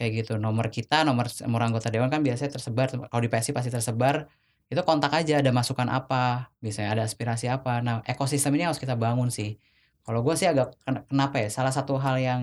[0.00, 3.68] Kayak gitu nomor kita nomor nomor anggota dewan kan biasanya tersebar kalau di PSI pasti
[3.68, 4.32] tersebar
[4.72, 8.94] itu kontak aja ada masukan apa misalnya ada aspirasi apa nah ekosistem ini harus kita
[8.96, 9.58] bangun sih
[10.00, 12.42] kalau gue sih agak ken- kenapa ya salah satu hal yang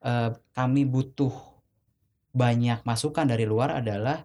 [0.00, 1.30] eh, kami butuh
[2.32, 4.24] banyak masukan dari luar adalah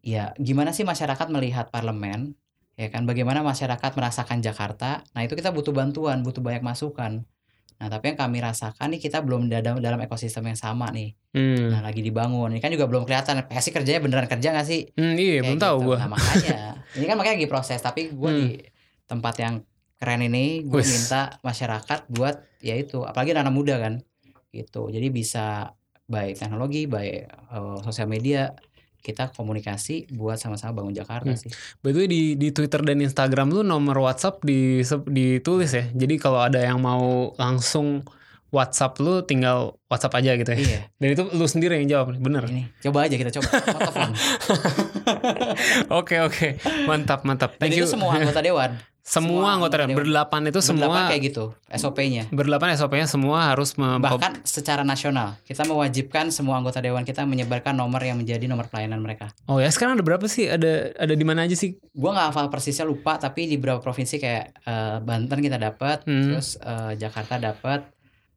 [0.00, 2.32] ya gimana sih masyarakat melihat parlemen
[2.74, 7.22] ya kan bagaimana masyarakat merasakan Jakarta nah itu kita butuh bantuan butuh banyak masukan
[7.76, 11.72] nah tapi yang kami rasakan nih kita belum dalam dalam ekosistem yang sama nih Hmm.
[11.72, 15.16] nah lagi dibangun ini kan juga belum kelihatan PSI kerjanya beneran kerja nggak sih Hmm,
[15.16, 15.86] iya, Kayak belum tahu gitu.
[15.88, 15.96] gua.
[15.96, 16.58] Nah makanya
[17.00, 17.80] ini kan makanya lagi proses.
[17.80, 18.36] Tapi gue Hmm.
[18.38, 18.48] di
[19.02, 19.54] tempat yang
[20.02, 24.02] keren ini gue minta masyarakat buat ya itu apalagi anak muda kan
[24.50, 24.90] gitu.
[24.90, 25.70] Jadi bisa
[26.04, 28.50] baik teknologi, baik eh, sosial media
[28.98, 31.38] kita komunikasi buat sama-sama bangun Jakarta Hmm.
[31.38, 31.50] sih.
[31.82, 35.86] Way di di Twitter dan Instagram lu nomor WhatsApp di ditulis ya.
[35.88, 38.02] Jadi kalau ada yang mau langsung
[38.52, 40.58] WhatsApp lu tinggal WhatsApp aja gitu ya.
[40.60, 40.80] Iya.
[41.00, 42.44] Dan itu lu sendiri yang jawab, bener.
[42.46, 43.48] Ini coba aja kita coba.
[45.98, 47.56] Oke oke, mantap mantap.
[47.56, 47.90] Dan Thank itu you.
[47.90, 48.76] semua anggota dewan.
[49.02, 52.24] Semua anggota dewan berdelapan itu Berdelapan semua kayak gitu SOP-nya.
[52.30, 57.98] berdelapan SOP-nya semua harus Bahkan secara nasional kita mewajibkan semua anggota dewan kita menyebarkan nomor
[57.98, 59.34] yang menjadi nomor pelayanan mereka.
[59.44, 60.46] Oh ya sekarang ada berapa sih?
[60.46, 61.82] Ada ada di mana aja sih?
[61.90, 66.30] Gua nggak hafal persisnya lupa tapi di beberapa provinsi kayak eh, Banten kita dapat Hmm.
[66.30, 67.90] terus eh, Jakarta dapat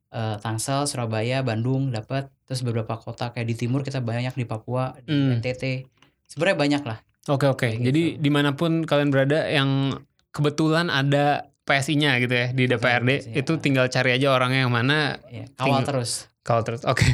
[0.09, 4.97] eh, Tangsel Surabaya Bandung dapat terus beberapa kota kayak di timur kita banyak di Papua
[4.97, 5.38] di Hmm.
[5.38, 5.86] NTT
[6.26, 7.66] sebenarnya banyak lah Oke oke.
[7.68, 8.22] Kayak Jadi gitu.
[8.22, 9.97] di mana pun kalian berada yang
[10.36, 13.62] kebetulan ada PSI-nya gitu ya di DPRD PSI, itu ya.
[13.64, 16.12] tinggal cari aja orang yang mana ya, kawal Tinggal- terus
[16.46, 16.86] kalau terus.
[16.86, 17.08] Oke.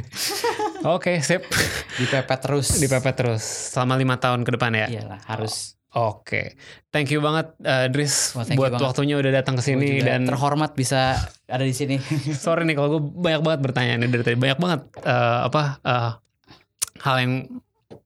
[0.84, 1.46] Oke, sip.
[1.96, 3.40] dipepet terus Dipepet terus
[3.72, 4.88] selama lima tahun ke depan ya.
[4.90, 6.56] iyalah harus Oke.
[6.88, 8.82] Thank you banget eh, Dris Wah, buat you banget.
[8.82, 11.16] waktunya udah datang ke sini dan terhormat bisa
[11.46, 12.00] ada di sini
[12.44, 16.12] sorry nih kalau gue banyak banget bertanya nih dari tadi banyak banget eh, apa eh,
[17.02, 17.34] hal yang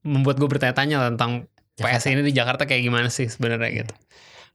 [0.02, 1.46] membuat gue bertanya-tanya tentang
[1.76, 3.92] PS ini di Jakarta kayak gimana sih sebenarnya gitu.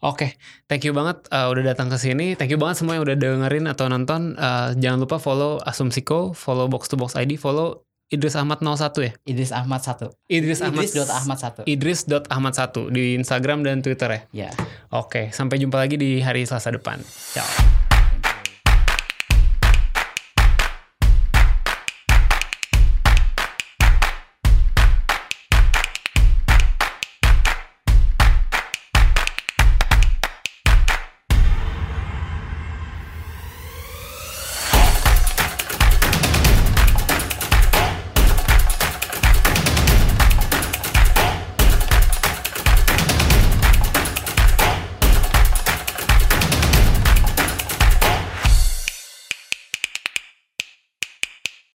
[0.01, 0.33] Oke,
[0.65, 2.33] thank you banget eh, udah datang ke sini.
[2.33, 4.33] Thank you banget semua yang udah dengerin atau nonton.
[4.33, 9.11] Eh, jangan lupa follow Asumsiko, follow Box to Box ID, follow Idris Ahmad 01 ya.
[9.23, 14.21] Idris Ahmad satu Idris Ahmad Idris Ahmad satu Idris.ahmad 1 di Instagram dan Twitter ya.
[14.35, 14.49] ya
[14.91, 16.99] Oke, sampai jumpa lagi di hari Selasa depan.
[17.31, 17.90] Ciao.